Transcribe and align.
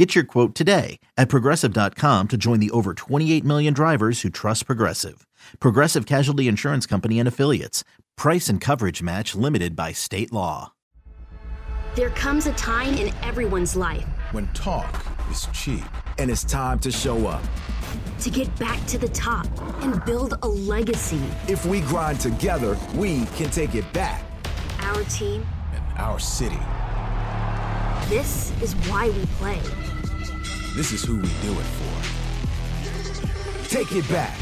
Get 0.00 0.14
your 0.14 0.24
quote 0.24 0.54
today 0.54 0.98
at 1.18 1.28
progressive.com 1.28 2.28
to 2.28 2.38
join 2.38 2.58
the 2.58 2.70
over 2.70 2.94
28 2.94 3.44
million 3.44 3.74
drivers 3.74 4.22
who 4.22 4.30
trust 4.30 4.64
Progressive. 4.64 5.26
Progressive 5.58 6.06
Casualty 6.06 6.48
Insurance 6.48 6.86
Company 6.86 7.18
and 7.18 7.28
Affiliates. 7.28 7.84
Price 8.16 8.48
and 8.48 8.62
coverage 8.62 9.02
match 9.02 9.34
limited 9.34 9.76
by 9.76 9.92
state 9.92 10.32
law. 10.32 10.72
There 11.96 12.08
comes 12.08 12.46
a 12.46 12.52
time 12.52 12.94
in 12.94 13.12
everyone's 13.22 13.76
life 13.76 14.06
when 14.30 14.46
talk 14.54 15.04
is 15.30 15.46
cheap. 15.52 15.84
And 16.16 16.30
it's 16.30 16.44
time 16.44 16.78
to 16.78 16.90
show 16.90 17.26
up. 17.26 17.42
To 18.20 18.30
get 18.30 18.58
back 18.58 18.82
to 18.86 18.96
the 18.96 19.08
top 19.08 19.46
and 19.82 20.02
build 20.06 20.38
a 20.40 20.48
legacy. 20.48 21.20
If 21.46 21.66
we 21.66 21.82
grind 21.82 22.20
together, 22.20 22.78
we 22.94 23.26
can 23.36 23.50
take 23.50 23.74
it 23.74 23.92
back. 23.92 24.24
Our 24.80 25.04
team 25.04 25.46
and 25.74 25.98
our 25.98 26.18
city. 26.18 26.58
This 28.08 28.50
is 28.62 28.72
why 28.88 29.10
we 29.10 29.26
play. 29.36 29.60
This 30.74 30.92
is 30.92 31.04
who 31.04 31.16
we 31.16 31.28
do 31.42 31.52
it 31.52 31.64
for. 31.64 32.02
Take 33.68 33.92
it 33.92 34.08
back. 34.08 34.36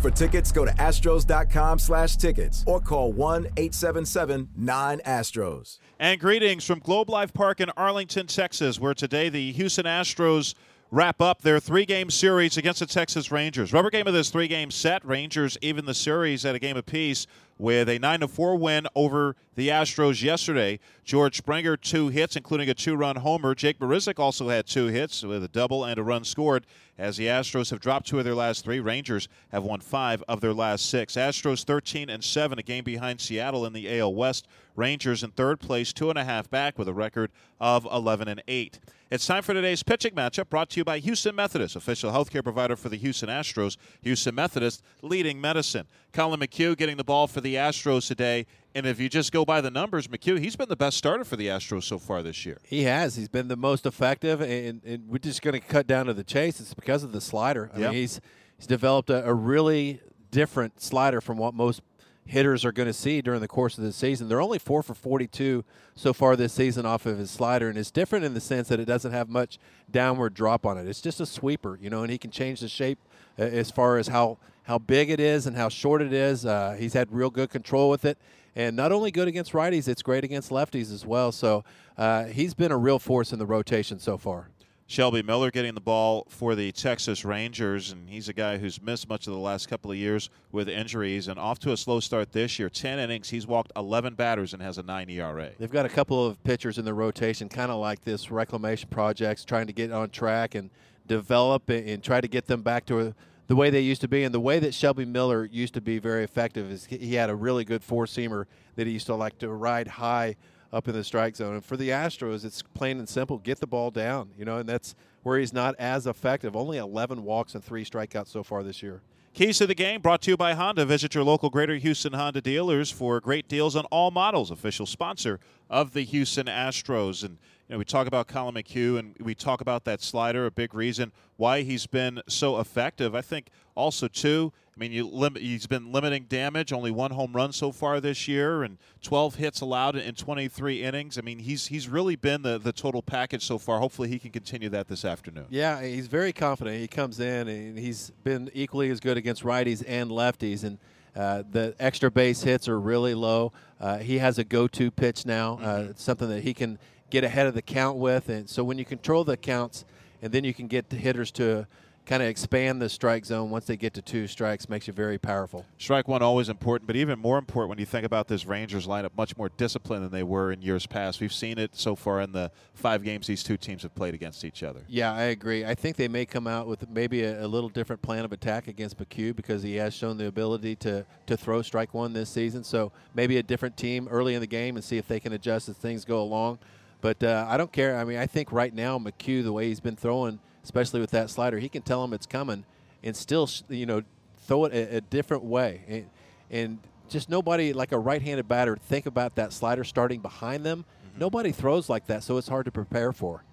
For 0.00 0.10
tickets, 0.10 0.50
go 0.52 0.64
to 0.64 0.72
astros.com 0.72 1.78
slash 1.78 2.16
tickets 2.16 2.64
or 2.66 2.80
call 2.80 3.12
1-877-9-ASTROS. 3.14 5.78
And 5.98 6.20
greetings 6.20 6.64
from 6.66 6.80
Globe 6.80 7.08
Life 7.08 7.32
Park 7.32 7.60
in 7.60 7.70
Arlington, 7.70 8.26
Texas, 8.26 8.80
where 8.80 8.94
today 8.94 9.28
the 9.28 9.52
Houston 9.52 9.86
Astros 9.86 10.54
wrap 10.90 11.22
up 11.22 11.42
their 11.42 11.60
three-game 11.60 12.10
series 12.10 12.56
against 12.56 12.80
the 12.80 12.86
Texas 12.86 13.30
Rangers. 13.32 13.72
Rubber 13.72 13.90
game 13.90 14.06
of 14.06 14.12
this 14.12 14.30
three-game 14.30 14.70
set. 14.70 15.04
Rangers 15.06 15.56
even 15.62 15.86
the 15.86 15.94
series 15.94 16.44
at 16.44 16.54
a 16.54 16.58
game 16.58 16.76
apiece 16.76 17.26
with 17.58 17.88
a 17.88 17.98
9 17.98 18.26
4 18.26 18.56
win 18.56 18.86
over 18.94 19.36
the 19.54 19.68
Astros 19.68 20.22
yesterday. 20.22 20.78
George 21.04 21.36
Springer, 21.36 21.76
two 21.76 22.08
hits, 22.08 22.36
including 22.36 22.68
a 22.68 22.74
two 22.74 22.96
run 22.96 23.16
homer. 23.16 23.54
Jake 23.54 23.78
Marisnick 23.78 24.18
also 24.18 24.48
had 24.48 24.66
two 24.66 24.86
hits 24.86 25.22
with 25.22 25.44
a 25.44 25.48
double 25.48 25.84
and 25.84 25.98
a 25.98 26.02
run 26.02 26.24
scored. 26.24 26.66
As 26.96 27.16
the 27.16 27.26
Astros 27.26 27.70
have 27.70 27.80
dropped 27.80 28.06
two 28.06 28.18
of 28.18 28.24
their 28.24 28.36
last 28.36 28.64
three, 28.64 28.78
Rangers 28.78 29.28
have 29.50 29.64
won 29.64 29.80
five 29.80 30.22
of 30.28 30.40
their 30.40 30.52
last 30.52 30.88
six. 30.88 31.14
Astros 31.14 31.64
13 31.64 32.08
and 32.08 32.22
7, 32.22 32.58
a 32.58 32.62
game 32.62 32.84
behind 32.84 33.20
Seattle 33.20 33.66
in 33.66 33.72
the 33.72 33.98
AL 33.98 34.14
West. 34.14 34.46
Rangers 34.76 35.24
in 35.24 35.32
third 35.32 35.58
place, 35.58 35.92
two 35.92 36.08
and 36.08 36.18
a 36.18 36.24
half 36.24 36.48
back 36.48 36.78
with 36.78 36.88
a 36.88 36.92
record 36.92 37.32
of 37.60 37.84
11 37.90 38.28
and 38.28 38.42
8. 38.46 38.78
It's 39.10 39.26
time 39.26 39.42
for 39.42 39.54
today's 39.54 39.82
pitching 39.82 40.14
matchup 40.14 40.48
brought 40.48 40.70
to 40.70 40.80
you 40.80 40.84
by 40.84 40.98
Houston 40.98 41.34
Methodist, 41.34 41.76
official 41.76 42.12
healthcare 42.12 42.42
provider 42.42 42.74
for 42.76 42.88
the 42.88 42.96
Houston 42.96 43.28
Astros. 43.28 43.76
Houston 44.02 44.34
Methodist 44.34 44.82
leading 45.02 45.40
medicine. 45.40 45.86
Collin 46.12 46.40
McHugh 46.40 46.76
getting 46.76 46.96
the 46.96 47.04
ball 47.04 47.26
for 47.26 47.40
the 47.40 47.56
Astros 47.56 48.06
today. 48.06 48.46
And 48.74 48.86
if 48.86 48.98
you 48.98 49.08
just 49.08 49.30
go 49.30 49.44
by 49.44 49.60
the 49.60 49.70
numbers, 49.70 50.08
McHugh, 50.08 50.40
he's 50.40 50.56
been 50.56 50.68
the 50.68 50.76
best 50.76 50.96
starter 50.96 51.24
for 51.24 51.36
the 51.36 51.46
Astros 51.46 51.84
so 51.84 51.98
far 51.98 52.22
this 52.22 52.44
year. 52.44 52.58
He 52.64 52.82
has. 52.82 53.14
He's 53.14 53.28
been 53.28 53.46
the 53.46 53.56
most 53.56 53.86
effective, 53.86 54.40
and, 54.40 54.82
and 54.84 55.08
we're 55.08 55.18
just 55.18 55.42
going 55.42 55.54
to 55.54 55.60
cut 55.60 55.86
down 55.86 56.06
to 56.06 56.14
the 56.14 56.24
chase. 56.24 56.60
It's 56.60 56.74
because 56.74 57.04
of 57.04 57.12
the 57.12 57.20
slider. 57.20 57.70
I 57.72 57.78
yep. 57.78 57.90
mean, 57.90 58.00
he's 58.00 58.20
he's 58.56 58.66
developed 58.66 59.10
a, 59.10 59.24
a 59.28 59.32
really 59.32 60.00
different 60.32 60.80
slider 60.80 61.20
from 61.20 61.38
what 61.38 61.54
most 61.54 61.82
hitters 62.26 62.64
are 62.64 62.72
going 62.72 62.86
to 62.86 62.92
see 62.92 63.20
during 63.20 63.40
the 63.40 63.48
course 63.48 63.78
of 63.78 63.84
the 63.84 63.92
season. 63.92 64.28
They're 64.28 64.40
only 64.40 64.58
four 64.58 64.82
for 64.82 64.94
42 64.94 65.64
so 65.94 66.12
far 66.12 66.36
this 66.36 66.52
season 66.52 66.86
off 66.86 67.06
of 67.06 67.18
his 67.18 67.30
slider, 67.30 67.68
and 67.68 67.78
it's 67.78 67.90
different 67.90 68.24
in 68.24 68.34
the 68.34 68.40
sense 68.40 68.68
that 68.68 68.80
it 68.80 68.86
doesn't 68.86 69.12
have 69.12 69.28
much 69.28 69.58
downward 69.90 70.34
drop 70.34 70.66
on 70.66 70.78
it. 70.78 70.88
It's 70.88 71.00
just 71.00 71.20
a 71.20 71.26
sweeper, 71.26 71.78
you 71.80 71.90
know, 71.90 72.02
and 72.02 72.10
he 72.10 72.18
can 72.18 72.30
change 72.30 72.60
the 72.60 72.68
shape 72.68 72.98
uh, 73.38 73.42
as 73.42 73.70
far 73.70 73.98
as 73.98 74.08
how 74.08 74.38
how 74.64 74.78
big 74.78 75.10
it 75.10 75.20
is 75.20 75.46
and 75.46 75.56
how 75.56 75.68
short 75.68 76.00
it 76.00 76.12
is. 76.12 76.46
Uh, 76.46 76.74
he's 76.78 76.94
had 76.94 77.12
real 77.12 77.28
good 77.28 77.50
control 77.50 77.90
with 77.90 78.06
it, 78.06 78.18
and 78.56 78.76
not 78.76 78.92
only 78.92 79.10
good 79.10 79.28
against 79.28 79.52
righties, 79.52 79.88
it's 79.88 80.02
great 80.02 80.24
against 80.24 80.50
lefties 80.50 80.92
as 80.92 81.04
well. 81.04 81.32
So 81.32 81.64
uh, 81.96 82.24
he's 82.24 82.54
been 82.54 82.72
a 82.72 82.78
real 82.78 82.98
force 82.98 83.32
in 83.32 83.38
the 83.38 83.46
rotation 83.46 83.98
so 83.98 84.16
far. 84.16 84.48
Shelby 84.86 85.22
Miller 85.22 85.50
getting 85.50 85.74
the 85.74 85.80
ball 85.80 86.26
for 86.28 86.54
the 86.54 86.70
Texas 86.70 87.24
Rangers, 87.24 87.90
and 87.90 88.08
he's 88.08 88.28
a 88.28 88.34
guy 88.34 88.58
who's 88.58 88.82
missed 88.82 89.08
much 89.08 89.26
of 89.26 89.32
the 89.32 89.38
last 89.38 89.66
couple 89.66 89.90
of 89.90 89.96
years 89.96 90.28
with 90.52 90.68
injuries 90.68 91.26
and 91.26 91.38
off 91.38 91.58
to 91.60 91.72
a 91.72 91.76
slow 91.76 92.00
start 92.00 92.32
this 92.32 92.58
year. 92.58 92.68
10 92.68 92.98
innings, 92.98 93.30
he's 93.30 93.46
walked 93.46 93.72
11 93.76 94.14
batters 94.14 94.52
and 94.52 94.62
has 94.62 94.76
a 94.76 94.82
9 94.82 95.08
ERA. 95.08 95.50
They've 95.58 95.70
got 95.70 95.86
a 95.86 95.88
couple 95.88 96.26
of 96.26 96.42
pitchers 96.44 96.76
in 96.76 96.84
the 96.84 96.92
rotation, 96.92 97.48
kind 97.48 97.70
of 97.70 97.78
like 97.78 98.02
this 98.02 98.30
reclamation 98.30 98.90
projects, 98.90 99.42
trying 99.44 99.68
to 99.68 99.72
get 99.72 99.90
on 99.90 100.10
track 100.10 100.54
and 100.54 100.68
develop 101.06 101.70
and 101.70 102.02
try 102.02 102.20
to 102.20 102.28
get 102.28 102.46
them 102.46 102.60
back 102.60 102.84
to 102.86 103.14
the 103.46 103.56
way 103.56 103.70
they 103.70 103.80
used 103.80 104.00
to 104.00 104.08
be. 104.08 104.24
And 104.24 104.34
the 104.34 104.40
way 104.40 104.58
that 104.58 104.74
Shelby 104.74 105.04
Miller 105.04 105.44
used 105.44 105.74
to 105.74 105.80
be 105.80 105.98
very 105.98 106.24
effective 106.24 106.70
is 106.70 106.86
he 106.86 107.14
had 107.14 107.30
a 107.30 107.34
really 107.34 107.64
good 107.64 107.82
four 107.82 108.06
seamer 108.06 108.46
that 108.76 108.86
he 108.86 108.92
used 108.92 109.06
to 109.06 109.14
like 109.14 109.38
to 109.38 109.48
ride 109.48 109.88
high 109.88 110.36
up 110.72 110.88
in 110.88 110.94
the 110.94 111.04
strike 111.04 111.36
zone. 111.36 111.54
And 111.54 111.64
for 111.64 111.76
the 111.76 111.90
Astros, 111.90 112.44
it's 112.44 112.62
plain 112.62 112.98
and 112.98 113.08
simple: 113.08 113.38
get 113.38 113.60
the 113.60 113.66
ball 113.66 113.90
down. 113.90 114.30
You 114.38 114.44
know, 114.44 114.58
and 114.58 114.68
that's 114.68 114.94
where 115.22 115.38
he's 115.38 115.52
not 115.52 115.74
as 115.78 116.06
effective. 116.06 116.56
Only 116.56 116.78
11 116.78 117.22
walks 117.22 117.54
and 117.54 117.64
three 117.64 117.84
strikeouts 117.84 118.28
so 118.28 118.42
far 118.42 118.62
this 118.62 118.82
year. 118.82 119.00
Keys 119.34 119.58
to 119.58 119.66
the 119.66 119.74
game 119.74 120.00
brought 120.00 120.22
to 120.22 120.30
you 120.30 120.36
by 120.36 120.54
Honda. 120.54 120.86
Visit 120.86 121.12
your 121.12 121.24
local 121.24 121.50
Greater 121.50 121.74
Houston 121.74 122.12
Honda 122.12 122.40
dealers 122.40 122.92
for 122.92 123.18
great 123.18 123.48
deals 123.48 123.74
on 123.74 123.84
all 123.86 124.12
models. 124.12 124.52
Official 124.52 124.86
sponsor 124.86 125.40
of 125.68 125.92
the 125.92 126.02
Houston 126.02 126.46
Astros. 126.46 127.24
And 127.24 127.38
you 127.68 127.74
know, 127.74 127.78
we 127.78 127.84
talk 127.84 128.06
about 128.06 128.28
Collin 128.28 128.54
McHugh 128.54 128.96
and 128.96 129.16
we 129.18 129.34
talk 129.34 129.60
about 129.60 129.82
that 129.86 130.00
slider, 130.00 130.46
a 130.46 130.52
big 130.52 130.72
reason 130.72 131.10
why 131.36 131.62
he's 131.62 131.84
been 131.88 132.22
so 132.28 132.60
effective. 132.60 133.16
I 133.16 133.22
think 133.22 133.48
also 133.74 134.06
too 134.06 134.52
I 134.76 134.80
mean, 134.80 134.90
you 134.90 135.06
lim- 135.06 135.36
he's 135.36 135.66
been 135.66 135.92
limiting 135.92 136.24
damage, 136.24 136.72
only 136.72 136.90
one 136.90 137.12
home 137.12 137.32
run 137.32 137.52
so 137.52 137.70
far 137.70 138.00
this 138.00 138.26
year, 138.26 138.64
and 138.64 138.78
12 139.02 139.36
hits 139.36 139.60
allowed 139.60 139.94
in 139.94 140.14
23 140.14 140.82
innings. 140.82 141.16
I 141.16 141.20
mean, 141.20 141.38
he's 141.38 141.68
he's 141.68 141.88
really 141.88 142.16
been 142.16 142.42
the, 142.42 142.58
the 142.58 142.72
total 142.72 143.00
package 143.00 143.44
so 143.44 143.56
far. 143.56 143.78
Hopefully, 143.78 144.08
he 144.08 144.18
can 144.18 144.32
continue 144.32 144.68
that 144.70 144.88
this 144.88 145.04
afternoon. 145.04 145.46
Yeah, 145.48 145.80
he's 145.80 146.08
very 146.08 146.32
confident. 146.32 146.78
He 146.78 146.88
comes 146.88 147.20
in 147.20 147.46
and 147.46 147.78
he's 147.78 148.10
been 148.24 148.50
equally 148.52 148.90
as 148.90 148.98
good 148.98 149.16
against 149.16 149.44
righties 149.44 149.84
and 149.86 150.10
lefties, 150.10 150.64
and 150.64 150.78
uh, 151.14 151.44
the 151.48 151.76
extra 151.78 152.10
base 152.10 152.42
hits 152.42 152.68
are 152.68 152.80
really 152.80 153.14
low. 153.14 153.52
Uh, 153.80 153.98
he 153.98 154.18
has 154.18 154.38
a 154.38 154.44
go-to 154.44 154.90
pitch 154.90 155.24
now, 155.24 155.54
uh, 155.54 155.78
mm-hmm. 155.78 155.92
something 155.94 156.28
that 156.28 156.42
he 156.42 156.52
can 156.52 156.78
get 157.10 157.22
ahead 157.22 157.46
of 157.46 157.54
the 157.54 157.62
count 157.62 157.96
with, 157.96 158.28
and 158.28 158.50
so 158.50 158.64
when 158.64 158.78
you 158.78 158.84
control 158.84 159.22
the 159.22 159.36
counts, 159.36 159.84
and 160.20 160.32
then 160.32 160.42
you 160.42 160.52
can 160.52 160.66
get 160.66 160.90
the 160.90 160.96
hitters 160.96 161.30
to 161.30 161.66
kind 162.06 162.22
of 162.22 162.28
expand 162.28 162.82
the 162.82 162.88
strike 162.88 163.24
zone 163.24 163.50
once 163.50 163.64
they 163.64 163.76
get 163.76 163.94
to 163.94 164.02
two 164.02 164.26
strikes 164.26 164.68
makes 164.68 164.86
you 164.86 164.92
very 164.92 165.18
powerful. 165.18 165.64
Strike 165.78 166.06
one 166.06 166.22
always 166.22 166.48
important, 166.48 166.86
but 166.86 166.96
even 166.96 167.18
more 167.18 167.38
important 167.38 167.70
when 167.70 167.78
you 167.78 167.86
think 167.86 168.04
about 168.04 168.28
this 168.28 168.44
Rangers 168.44 168.86
lineup, 168.86 169.10
much 169.16 169.36
more 169.36 169.48
disciplined 169.56 170.04
than 170.04 170.10
they 170.10 170.22
were 170.22 170.52
in 170.52 170.60
years 170.60 170.86
past. 170.86 171.20
We've 171.20 171.32
seen 171.32 171.58
it 171.58 171.74
so 171.74 171.96
far 171.96 172.20
in 172.20 172.32
the 172.32 172.50
five 172.74 173.02
games 173.02 173.26
these 173.26 173.42
two 173.42 173.56
teams 173.56 173.82
have 173.82 173.94
played 173.94 174.14
against 174.14 174.44
each 174.44 174.62
other. 174.62 174.80
Yeah, 174.88 175.12
I 175.12 175.24
agree. 175.24 175.64
I 175.64 175.74
think 175.74 175.96
they 175.96 176.08
may 176.08 176.26
come 176.26 176.46
out 176.46 176.66
with 176.66 176.88
maybe 176.90 177.22
a, 177.22 177.44
a 177.44 177.48
little 177.48 177.70
different 177.70 178.02
plan 178.02 178.24
of 178.24 178.32
attack 178.32 178.68
against 178.68 178.98
McHugh 178.98 179.34
because 179.34 179.62
he 179.62 179.76
has 179.76 179.94
shown 179.94 180.18
the 180.18 180.26
ability 180.26 180.76
to 180.76 181.06
to 181.26 181.36
throw 181.36 181.62
strike 181.62 181.94
one 181.94 182.12
this 182.12 182.28
season. 182.28 182.64
So 182.64 182.92
maybe 183.14 183.38
a 183.38 183.42
different 183.42 183.76
team 183.76 184.08
early 184.08 184.34
in 184.34 184.40
the 184.40 184.46
game 184.46 184.76
and 184.76 184.84
see 184.84 184.98
if 184.98 185.08
they 185.08 185.20
can 185.20 185.32
adjust 185.32 185.68
as 185.68 185.76
things 185.76 186.04
go 186.04 186.20
along. 186.20 186.58
But 187.00 187.22
uh, 187.22 187.46
I 187.48 187.56
don't 187.56 187.72
care. 187.72 187.96
I 187.96 188.04
mean, 188.04 188.18
I 188.18 188.26
think 188.26 188.52
right 188.52 188.74
now 188.74 188.98
McHugh, 188.98 189.42
the 189.42 189.52
way 189.52 189.68
he's 189.68 189.80
been 189.80 189.96
throwing– 189.96 190.38
especially 190.64 191.00
with 191.00 191.12
that 191.12 191.30
slider. 191.30 191.58
He 191.58 191.68
can 191.68 191.82
tell 191.82 192.02
them 192.02 192.12
it's 192.12 192.26
coming 192.26 192.64
and 193.04 193.14
still, 193.16 193.48
you 193.68 193.86
know, 193.86 194.02
throw 194.46 194.64
it 194.64 194.72
a, 194.72 194.96
a 194.96 195.00
different 195.00 195.44
way. 195.44 195.82
And, 195.86 196.10
and, 196.50 196.78
just 197.08 197.28
nobody 197.28 197.72
like 197.72 197.92
a 197.92 197.98
right-handed 197.98 198.48
batter 198.48 198.76
think 198.76 199.06
about 199.06 199.36
that 199.36 199.52
slider 199.52 199.84
starting 199.84 200.20
behind 200.20 200.64
them. 200.64 200.84
Mm-hmm. 201.06 201.20
Nobody 201.20 201.52
throws 201.52 201.88
like 201.88 202.06
that, 202.06 202.22
so 202.22 202.38
it's 202.38 202.48
hard 202.48 202.64
to 202.64 202.72
prepare 202.72 203.12
for. 203.12 203.44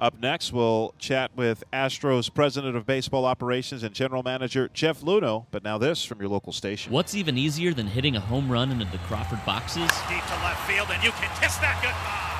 Up 0.00 0.20
next, 0.20 0.52
we'll 0.52 0.94
chat 0.98 1.32
with 1.34 1.64
Astros 1.72 2.32
President 2.32 2.76
of 2.76 2.86
Baseball 2.86 3.24
Operations 3.24 3.82
and 3.82 3.92
General 3.92 4.22
Manager 4.22 4.70
Jeff 4.72 5.00
Luhnow. 5.00 5.46
But 5.50 5.64
now 5.64 5.76
this 5.76 6.04
from 6.04 6.20
your 6.20 6.28
local 6.28 6.52
station. 6.52 6.92
What's 6.92 7.16
even 7.16 7.36
easier 7.36 7.74
than 7.74 7.88
hitting 7.88 8.14
a 8.14 8.20
home 8.20 8.50
run 8.50 8.70
into 8.70 8.84
the 8.84 8.98
Crawford 8.98 9.44
boxes? 9.44 9.90
Deep 10.08 10.24
to 10.24 10.34
left 10.44 10.70
field, 10.70 10.88
and 10.92 11.02
you 11.02 11.10
can 11.10 11.28
kiss 11.40 11.56
that 11.56 11.80
goodbye. 11.82 12.37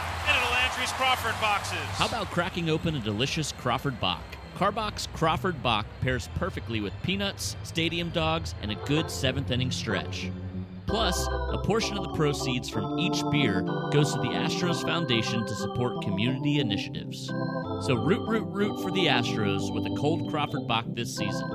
Crawford 0.93 1.41
boxes. 1.41 1.79
How 1.93 2.07
about 2.07 2.31
cracking 2.31 2.71
open 2.71 2.95
a 2.95 3.01
delicious 3.01 3.53
Crawford 3.53 4.01
Bock? 4.01 4.23
Karbach 4.57 5.07
Crawford 5.13 5.63
Bock 5.63 5.87
pairs 6.01 6.29
perfectly 6.35 6.81
with 6.81 6.93
peanuts, 7.03 7.57
stadium 7.63 8.11
dogs, 8.11 8.55
and 8.63 8.73
a 8.73 8.75
good 8.87 9.11
seventh 9.11 9.51
inning 9.51 9.71
stretch. 9.71 10.31
Plus, 10.87 11.29
a 11.53 11.59
portion 11.59 11.99
of 11.99 12.05
the 12.05 12.15
proceeds 12.15 12.69
from 12.71 12.99
each 12.99 13.23
beer 13.31 13.61
goes 13.93 14.15
to 14.15 14.21
the 14.21 14.29
Astros 14.29 14.83
Foundation 14.83 15.47
to 15.47 15.55
support 15.55 16.03
community 16.03 16.61
initiatives. 16.61 17.27
So 17.83 17.95
root, 17.95 18.27
root, 18.27 18.47
root 18.47 18.83
for 18.83 18.91
the 18.91 19.07
Astros 19.07 19.73
with 19.73 19.85
a 19.85 19.95
cold 19.97 20.31
Crawford 20.31 20.67
Bock 20.67 20.87
this 20.89 21.15
season. 21.15 21.47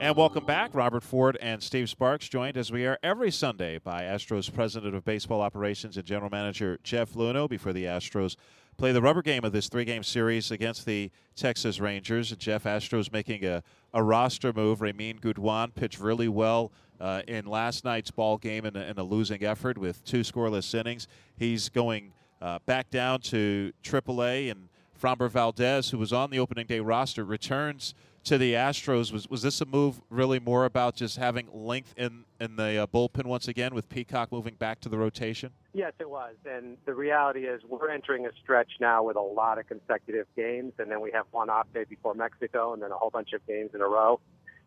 And 0.00 0.14
welcome 0.14 0.44
back. 0.44 0.76
Robert 0.76 1.02
Ford 1.02 1.36
and 1.40 1.60
Steve 1.60 1.90
Sparks 1.90 2.28
joined 2.28 2.56
as 2.56 2.70
we 2.70 2.86
are 2.86 3.00
every 3.02 3.32
Sunday 3.32 3.78
by 3.78 4.02
Astros 4.02 4.52
President 4.52 4.94
of 4.94 5.04
Baseball 5.04 5.40
Operations 5.40 5.96
and 5.96 6.06
General 6.06 6.30
Manager 6.30 6.78
Jeff 6.84 7.14
Luhnow 7.14 7.48
before 7.48 7.72
the 7.72 7.82
Astros 7.82 8.36
play 8.76 8.92
the 8.92 9.02
rubber 9.02 9.22
game 9.22 9.44
of 9.44 9.50
this 9.50 9.68
three 9.68 9.84
game 9.84 10.04
series 10.04 10.52
against 10.52 10.86
the 10.86 11.10
Texas 11.34 11.80
Rangers. 11.80 12.30
Jeff 12.36 12.62
Astros 12.62 13.12
making 13.12 13.44
a, 13.44 13.64
a 13.92 14.00
roster 14.00 14.52
move. 14.52 14.78
Reymin 14.78 15.18
Guduan 15.18 15.74
pitched 15.74 15.98
really 15.98 16.28
well 16.28 16.70
uh, 17.00 17.22
in 17.26 17.46
last 17.46 17.84
night's 17.84 18.12
ball 18.12 18.38
game 18.38 18.64
in 18.66 18.76
a, 18.76 18.82
in 18.82 18.98
a, 18.98 19.02
losing 19.02 19.42
effort 19.42 19.78
with 19.78 20.04
two 20.04 20.20
scoreless 20.20 20.72
innings. 20.78 21.08
He's 21.36 21.68
going 21.68 22.12
uh, 22.40 22.60
back 22.66 22.88
down 22.90 23.20
to 23.22 23.72
AAA, 23.82 24.48
and 24.48 24.68
Framber 25.00 25.28
Valdez, 25.28 25.90
who 25.90 25.98
was 25.98 26.12
on 26.12 26.30
the 26.30 26.38
opening 26.38 26.66
day 26.66 26.78
roster, 26.78 27.24
returns 27.24 27.94
to 28.28 28.36
the 28.36 28.52
Astros. 28.52 29.10
Was 29.10 29.26
was 29.28 29.40
this 29.40 29.62
a 29.62 29.64
move 29.64 30.02
really 30.10 30.38
more 30.38 30.66
about 30.66 30.94
just 30.94 31.16
having 31.16 31.48
length 31.50 31.94
in 31.96 32.24
in 32.38 32.56
the 32.56 32.82
uh, 32.82 32.86
bullpen 32.86 33.24
once 33.24 33.48
again 33.48 33.74
with 33.74 33.88
Peacock 33.88 34.30
moving 34.30 34.54
back 34.54 34.80
to 34.80 34.90
the 34.90 34.98
rotation? 34.98 35.50
Yes, 35.72 35.94
it 35.98 36.10
was. 36.10 36.34
And 36.44 36.76
the 36.84 36.94
reality 36.94 37.46
is 37.46 37.62
we're 37.66 37.90
entering 37.90 38.26
a 38.26 38.30
stretch 38.42 38.72
now 38.80 39.02
with 39.02 39.16
a 39.16 39.20
lot 39.20 39.58
of 39.58 39.66
consecutive 39.66 40.26
games, 40.36 40.74
and 40.78 40.90
then 40.90 41.00
we 41.00 41.10
have 41.12 41.24
one 41.30 41.48
off 41.48 41.68
day 41.72 41.84
before 41.88 42.12
Mexico, 42.12 42.74
and 42.74 42.82
then 42.82 42.90
a 42.90 42.96
whole 42.96 43.10
bunch 43.10 43.32
of 43.32 43.46
games 43.46 43.70
in 43.74 43.80
a 43.80 43.88
row. 43.88 44.20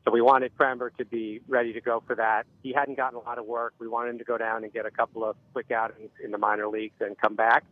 So 0.06 0.12
we 0.12 0.22
wanted 0.22 0.58
Framber 0.58 0.90
to 0.98 1.06
be 1.06 1.42
ready 1.48 1.74
to 1.74 1.82
go 1.82 2.02
for 2.08 2.16
that. 2.16 2.48
He 2.64 2.74
hadn't 2.74 2.98
gotten 2.98 3.20
a 3.20 3.22
lot 3.22 3.38
of 3.38 3.46
work. 3.46 3.76
We 3.78 3.88
wanted 3.88 4.12
him 4.12 4.18
to 4.18 4.24
go 4.24 4.40
down 4.40 4.64
and 4.64 4.74
get 4.74 4.88
a 4.88 4.92
couple 4.92 5.24
of 5.24 5.36
quick 5.54 5.70
outings 5.70 6.10
in 6.24 6.32
the 6.32 6.40
minor 6.40 6.68
leagues 6.68 6.96
and 7.00 7.16
come 7.16 7.36
back. 7.36 7.64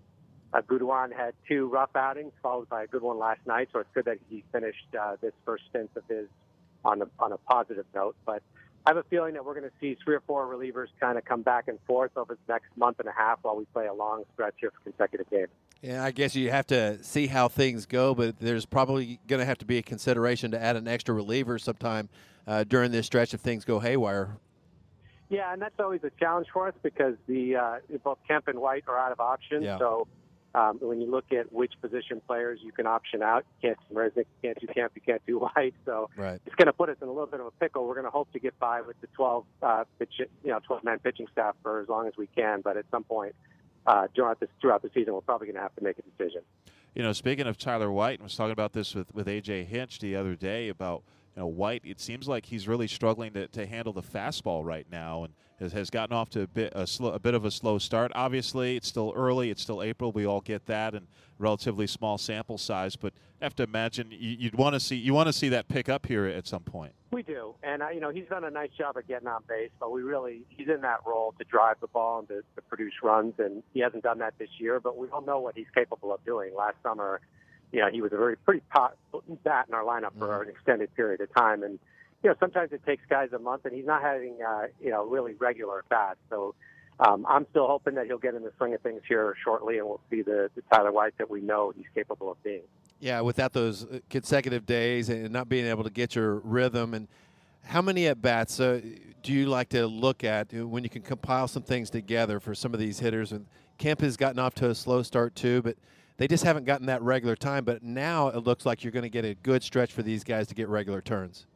Uh, 0.54 0.62
Guduan 0.62 1.16
had 1.16 1.34
two 1.48 1.68
rough 1.68 1.96
outings, 1.96 2.34
followed 2.42 2.69
by 2.69 2.84
a 2.84 2.88
good 2.88 3.01
one 3.01 3.19
last 3.19 3.42
night. 3.46 3.69
So 3.72 3.80
it's 3.80 3.90
good 3.94 4.06
that 4.06 4.18
he 4.30 4.44
finished 4.51 4.88
uh, 5.00 5.16
this 5.22 5.34
first 5.46 5.63
stint 5.69 5.92
of 5.96 6.04
his 6.10 6.28
on 6.84 7.01
a 7.01 7.06
on 7.19 7.31
a 7.31 7.38
positive 7.38 7.86
note. 7.94 8.16
But 8.25 8.42
I 8.86 8.92
have 8.92 8.98
a 8.98 9.04
feeling 9.04 9.34
that 9.34 9.46
we're 9.46 9.54
going 9.54 9.69
to 9.69 9.75
see 9.80 9.98
three 10.04 10.16
or 10.16 10.24
four 10.25 10.48
relievers 10.48 10.88
kind 11.00 11.18
of 11.18 11.25
come 11.25 11.42
back 11.42 11.68
and 11.68 11.78
forth 11.86 12.12
over 12.16 12.36
the 12.36 12.54
next 12.54 12.69
month 12.75 13.00
and 13.00 13.07
a 13.07 13.12
half 13.12 13.40
while 13.42 13.56
we 13.56 13.66
play 13.66 13.88
a 13.88 13.94
long 13.94 14.24
stretch 14.34 14.63
of 14.63 14.72
consecutive 14.84 15.30
games. 15.30 15.50
Yeah, 15.81 16.04
I 16.04 16.12
guess 16.12 16.36
you 16.36 16.50
have 16.51 16.68
to 16.68 17.01
see 17.04 17.28
how 17.28 17.48
things 17.48 17.86
go, 17.86 18.16
but 18.16 18.40
there's 18.40 18.66
probably 18.66 19.19
going 19.28 19.40
to 19.40 19.46
have 19.46 19.60
to 19.60 19.66
be 19.66 19.78
a 19.78 19.81
consideration 19.81 20.51
to 20.51 20.62
add 20.62 20.75
an 20.75 20.88
extra 20.88 21.13
reliever 21.13 21.57
sometime 21.60 22.10
uh, 22.48 22.63
during 22.63 22.92
this 22.92 23.06
stretch 23.06 23.34
if 23.34 23.42
things 23.42 23.63
go 23.63 23.80
haywire. 23.80 24.38
Yeah, 25.30 25.54
and 25.54 25.62
that's 25.62 25.80
always 25.80 26.04
a 26.04 26.12
challenge 26.19 26.48
for 26.51 26.68
us 26.68 26.74
because 26.81 27.16
the 27.28 27.56
uh, 27.56 27.75
both 28.04 28.18
Kemp 28.28 28.48
and 28.48 28.60
White 28.60 28.86
are 28.88 28.98
out 28.98 29.12
of 29.12 29.19
options. 29.19 29.63
Yeah. 29.63 29.78
So 29.78 30.07
um, 30.56 30.80
when 30.81 31.00
you 31.00 31.10
look 31.10 31.31
at 31.31 31.51
which 31.54 31.74
position 31.81 32.22
players 32.25 32.60
you 32.63 32.72
can 32.72 32.88
option 32.88 33.22
out, 33.22 33.46
you 33.62 33.69
can't 33.69 33.80
do 33.88 33.96
Marisnick, 33.96 34.25
you 34.25 34.40
can't 34.42 34.60
do 34.60 34.68
Kemp, 34.68 34.92
you 34.96 35.01
can't 35.01 35.22
do 35.28 35.40
White. 35.56 35.75
So 35.86 36.10
right. 36.18 36.42
it's 36.46 36.56
going 36.56 36.68
to 36.68 36.74
put 36.74 36.90
us 36.90 36.98
in 37.01 37.07
a 37.07 37.12
little 37.12 37.28
bit 37.28 37.40
of 37.40 37.46
a 37.46 37.51
pickle. 37.51 37.86
We're 37.88 37.94
going 37.94 38.06
to 38.06 38.12
hope 38.12 38.31
to 38.34 38.40
get 38.40 38.57
by 38.60 38.81
with 38.81 39.00
the 39.01 39.07
12 39.07 39.46
uh, 39.62 39.84
pitch, 40.00 40.13
you 40.19 40.50
know, 40.50 40.60
12 40.66 40.84
man 40.84 41.00
pitching 41.00 41.28
staff 41.31 41.56
for 41.62 41.80
as 41.81 41.88
long 41.88 42.07
as 42.07 42.13
we 42.18 42.28
can. 42.28 42.62
But 42.62 42.78
at 42.78 42.86
some 42.90 43.04
point 43.04 43.36
uh, 43.86 44.07
throughout 44.16 44.40
this 44.40 44.50
throughout 44.60 44.81
the 44.81 44.90
season, 44.94 45.13
we're 45.13 45.22
probably 45.22 45.48
going 45.48 45.56
to 45.56 45.62
have 45.62 45.75
to 45.75 45.84
make 45.84 45.98
a 46.00 46.01
decision. 46.01 46.42
You 46.96 47.04
know, 47.04 47.13
speaking 47.13 47.46
of 47.46 47.57
Tyler 47.57 47.92
White, 47.92 48.19
I 48.19 48.24
was 48.24 48.36
talking 48.36 48.51
about 48.51 48.74
this 48.74 48.96
with 48.96 49.13
with 49.13 49.28
AJ 49.28 49.68
Hinch 49.68 50.00
the 50.00 50.16
other 50.16 50.36
day 50.36 50.69
about 50.69 51.04
you 51.39 51.45
know 51.45 51.47
White. 51.47 51.83
It 51.86 52.01
seems 52.01 52.27
like 52.27 52.45
he's 52.45 52.68
really 52.68 52.88
struggling 52.88 53.31
to, 53.31 53.47
to 53.47 53.65
handle 53.65 53.94
the 53.94 54.01
fastball 54.01 54.65
right 54.65 54.86
now, 54.91 55.24
and 55.24 55.33
has, 55.62 55.71
has 55.71 55.89
gotten 55.89 56.13
off 56.13 56.30
to 56.31 56.41
a 56.41 56.47
bit 56.47 56.74
a, 56.75 56.86
slow, 56.86 57.13
a 57.13 57.19
bit 57.19 57.33
of 57.33 57.45
a 57.45 57.51
slow 57.51 57.77
start. 57.77 58.12
Obviously, 58.13 58.75
it's 58.75 58.89
still 58.89 59.13
early. 59.15 59.50
It's 59.50 59.62
still 59.62 59.81
April. 59.81 60.12
We 60.12 60.25
all 60.25 60.41
get 60.41 60.65
that, 60.65 60.94
and 60.94 61.07
relatively 61.38 61.88
small 61.88 62.18
sample 62.18 62.57
size. 62.57 62.97
But 62.97 63.13
I 63.41 63.45
have 63.45 63.56
to 63.56 63.63
imagine 63.63 64.09
you, 64.12 64.50
would 64.51 64.59
want 64.59 64.74
to 64.74 64.81
see 64.81 64.97
you 64.97 65.13
want 65.13 65.27
to 65.27 65.33
see 65.33 65.47
that 65.47 65.69
pick 65.69 65.88
up 65.88 66.06
here 66.06 66.25
at 66.25 66.45
some 66.45 66.63
point. 66.63 66.91
We 67.12 67.24
do, 67.24 67.56
and 67.63 67.83
uh, 67.83 67.89
you 67.89 68.01
know 68.01 68.09
he's 68.09 68.27
done 68.27 68.44
a 68.44 68.51
nice 68.51 68.71
job 68.77 68.97
of 68.97 69.07
getting 69.07 69.30
on 69.30 69.44
base, 69.47 69.71
but 69.80 69.94
we 69.94 70.01
really 70.01 70.41
he's 70.50 70.68
in 70.68 70.81
that 70.81 71.00
role 71.07 71.33
to 71.38 71.45
drive 71.45 71.77
the 71.80 71.88
ball 71.88 72.19
and 72.19 72.27
to, 72.27 72.41
to 72.56 72.62
produce 72.63 72.95
runs, 73.01 73.36
and 73.38 73.63
he 73.74 73.80
hasn't 73.80 74.03
done 74.03 74.19
that 74.19 74.33
this 74.39 74.50
year. 74.57 74.81
But 74.81 74.97
we 74.97 75.07
all 75.07 75.21
know 75.21 75.39
what 75.39 75.56
he's 75.56 75.69
capable 75.74 76.13
of 76.13 76.21
doing. 76.25 76.53
Last 76.53 76.75
summer, 76.83 77.21
you 77.71 77.81
know, 77.81 77.89
he 77.92 78.01
was 78.01 78.12
a 78.13 78.18
very 78.18 78.36
pretty 78.38 78.62
pot 78.69 78.95
bat 79.44 79.66
in 79.68 79.74
our 79.74 79.83
lineup 79.83 80.18
for 80.18 80.42
an 80.42 80.50
extended 80.50 80.94
period 80.95 81.21
of 81.21 81.33
time, 81.33 81.63
and 81.63 81.80
you 82.24 82.30
know, 82.30 82.36
sometimes 82.39 82.71
it 82.74 82.86
takes 82.86 83.04
guys 83.10 83.30
a 83.33 83.39
month, 83.39 83.66
and 83.66 83.74
he's 83.74 83.86
not 83.86 84.01
having, 84.01 84.36
uh, 84.45 84.63
you 84.81 84.89
know, 84.89 85.06
really 85.06 85.36
regular 85.36 85.83
bats. 85.89 86.19
So 86.30 86.54
um, 87.00 87.25
I'm 87.30 87.45
still 87.51 87.68
hoping 87.68 87.95
that 87.95 88.07
he'll 88.07 88.18
get 88.18 88.36
in 88.36 88.44
the 88.44 88.51
swing 88.57 88.74
of 88.74 88.81
things 88.81 89.01
here 89.07 89.36
shortly, 89.44 89.77
and 89.77 89.88
we'll 89.88 90.01
see 90.10 90.21
the, 90.21 90.50
the 90.56 90.62
Tyler 90.71 90.92
White 90.92 91.18
that 91.18 91.30
we 91.30 91.39
know 91.39 91.71
he's 91.75 91.86
capable 91.95 92.31
of 92.31 92.44
being. 92.44 92.63
Yeah, 93.00 93.21
without 93.21 93.54
those 93.54 93.86
uh, 93.86 94.00
consecutive 94.10 94.65
days 94.65 95.07
and 95.07 95.30
not 95.31 95.48
being 95.48 95.65
able 95.65 95.86
to 95.86 95.89
get 95.89 96.15
your 96.15 96.36
rhythm, 96.39 96.94
and 96.94 97.07
how 97.63 97.81
many 97.81 98.07
at 98.07 98.22
bats 98.22 98.60
uh, 98.60 98.81
do 99.24 99.31
you 99.31 99.45
like 99.45 99.69
to 99.69 99.88
look 99.88 100.25
at 100.25 100.51
when 100.54 100.83
you 100.83 100.89
can 100.89 101.01
compile 101.01 101.48
some 101.48 101.63
things 101.63 101.89
together 101.89 102.42
for 102.42 102.54
some 102.54 102.74
of 102.74 102.80
these 102.81 103.00
hitters? 103.00 103.31
And 103.31 103.45
Kemp 103.77 104.01
has 104.01 104.18
gotten 104.18 104.39
off 104.39 104.56
to 104.56 104.69
a 104.69 104.75
slow 104.75 105.04
start 105.04 105.36
too, 105.36 105.62
but 105.62 105.77
they 106.19 106.27
just 106.27 106.44
haven't 106.44 106.66
gotten 106.66 106.86
that 106.88 107.01
regular 107.01 107.36
time. 107.36 107.63
But 107.63 107.81
now 107.81 108.27
it 108.27 108.44
looks 108.44 108.66
like 108.66 108.83
you're 108.83 108.92
going 108.92 109.04
to 109.04 109.10
get 109.10 109.25
a 109.25 109.33
good 109.33 109.63
stretch 109.63 109.92
for 109.94 110.04
these 110.04 110.24
guys 110.24 110.48
to 110.48 110.54
get 110.56 110.68
regular 110.68 111.01
turns. 111.01 111.48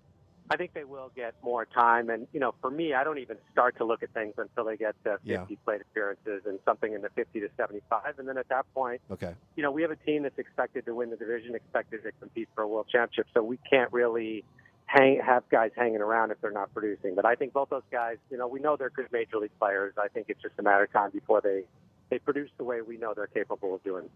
I 0.50 0.58
think 0.58 0.74
they 0.74 0.84
will 0.84 1.12
get 1.16 1.36
more 1.42 1.66
time. 1.66 2.10
And, 2.10 2.28
you 2.34 2.40
know, 2.40 2.54
for 2.62 2.70
me, 2.70 2.94
I 2.94 3.04
don't 3.04 3.18
even 3.18 3.38
start 3.52 3.78
to 3.78 3.86
look 3.86 4.04
at 4.04 4.14
things 4.14 4.34
until 4.38 4.66
they 4.66 4.76
get 4.78 4.96
to 5.04 5.12
50 5.26 5.30
Yeah. 5.30 5.46
plate 5.66 5.82
appearances 5.82 6.44
and 6.46 6.60
something 6.66 6.94
in 6.94 7.02
the 7.02 7.10
50 7.10 7.40
to 7.42 7.50
75. 7.58 8.20
And 8.20 8.28
then 8.28 8.38
at 8.38 8.48
that 8.50 8.66
point, 8.74 9.02
Okay. 9.12 9.34
you 9.56 9.64
know, 9.64 9.72
we 9.72 9.82
have 9.82 9.92
a 9.92 9.96
team 9.96 10.24
that's 10.24 10.38
expected 10.38 10.86
to 10.86 10.96
win 10.96 11.10
the 11.10 11.16
division, 11.18 11.56
expected 11.56 12.04
to 12.04 12.12
compete 12.14 12.50
for 12.56 12.62
a 12.64 12.68
world 12.68 12.88
championship. 12.92 13.28
So 13.34 13.42
we 13.42 13.58
can't 13.70 13.92
really 13.94 14.44
hang, 14.86 15.20
have 15.22 15.48
guys 15.50 15.72
hanging 15.76 16.02
around 16.02 16.32
if 16.32 16.42
they're 16.42 16.52
not 16.52 16.74
producing. 16.74 17.16
But 17.16 17.26
I 17.26 17.36
think 17.36 17.54
both 17.54 17.70
those 17.70 17.82
guys, 17.90 18.18
you 18.30 18.38
know, 18.38 18.48
we 18.48 18.60
know 18.60 18.76
they're 18.76 18.90
good 18.92 19.08
major 19.12 19.38
league 19.38 19.58
players. 19.60 19.94
I 19.98 20.10
think 20.10 20.26
it's 20.30 20.42
just 20.42 20.56
a 20.60 20.62
matter 20.62 20.84
of 20.84 20.92
time 20.92 21.10
before 21.12 21.40
they, 21.42 21.64
they 22.10 22.20
produce 22.20 22.50
the 22.58 22.64
way 22.66 22.82
we 22.82 22.98
know 22.98 23.14
they're 23.16 23.28
capable 23.28 23.74
of 23.76 23.84
doing. 23.84 24.10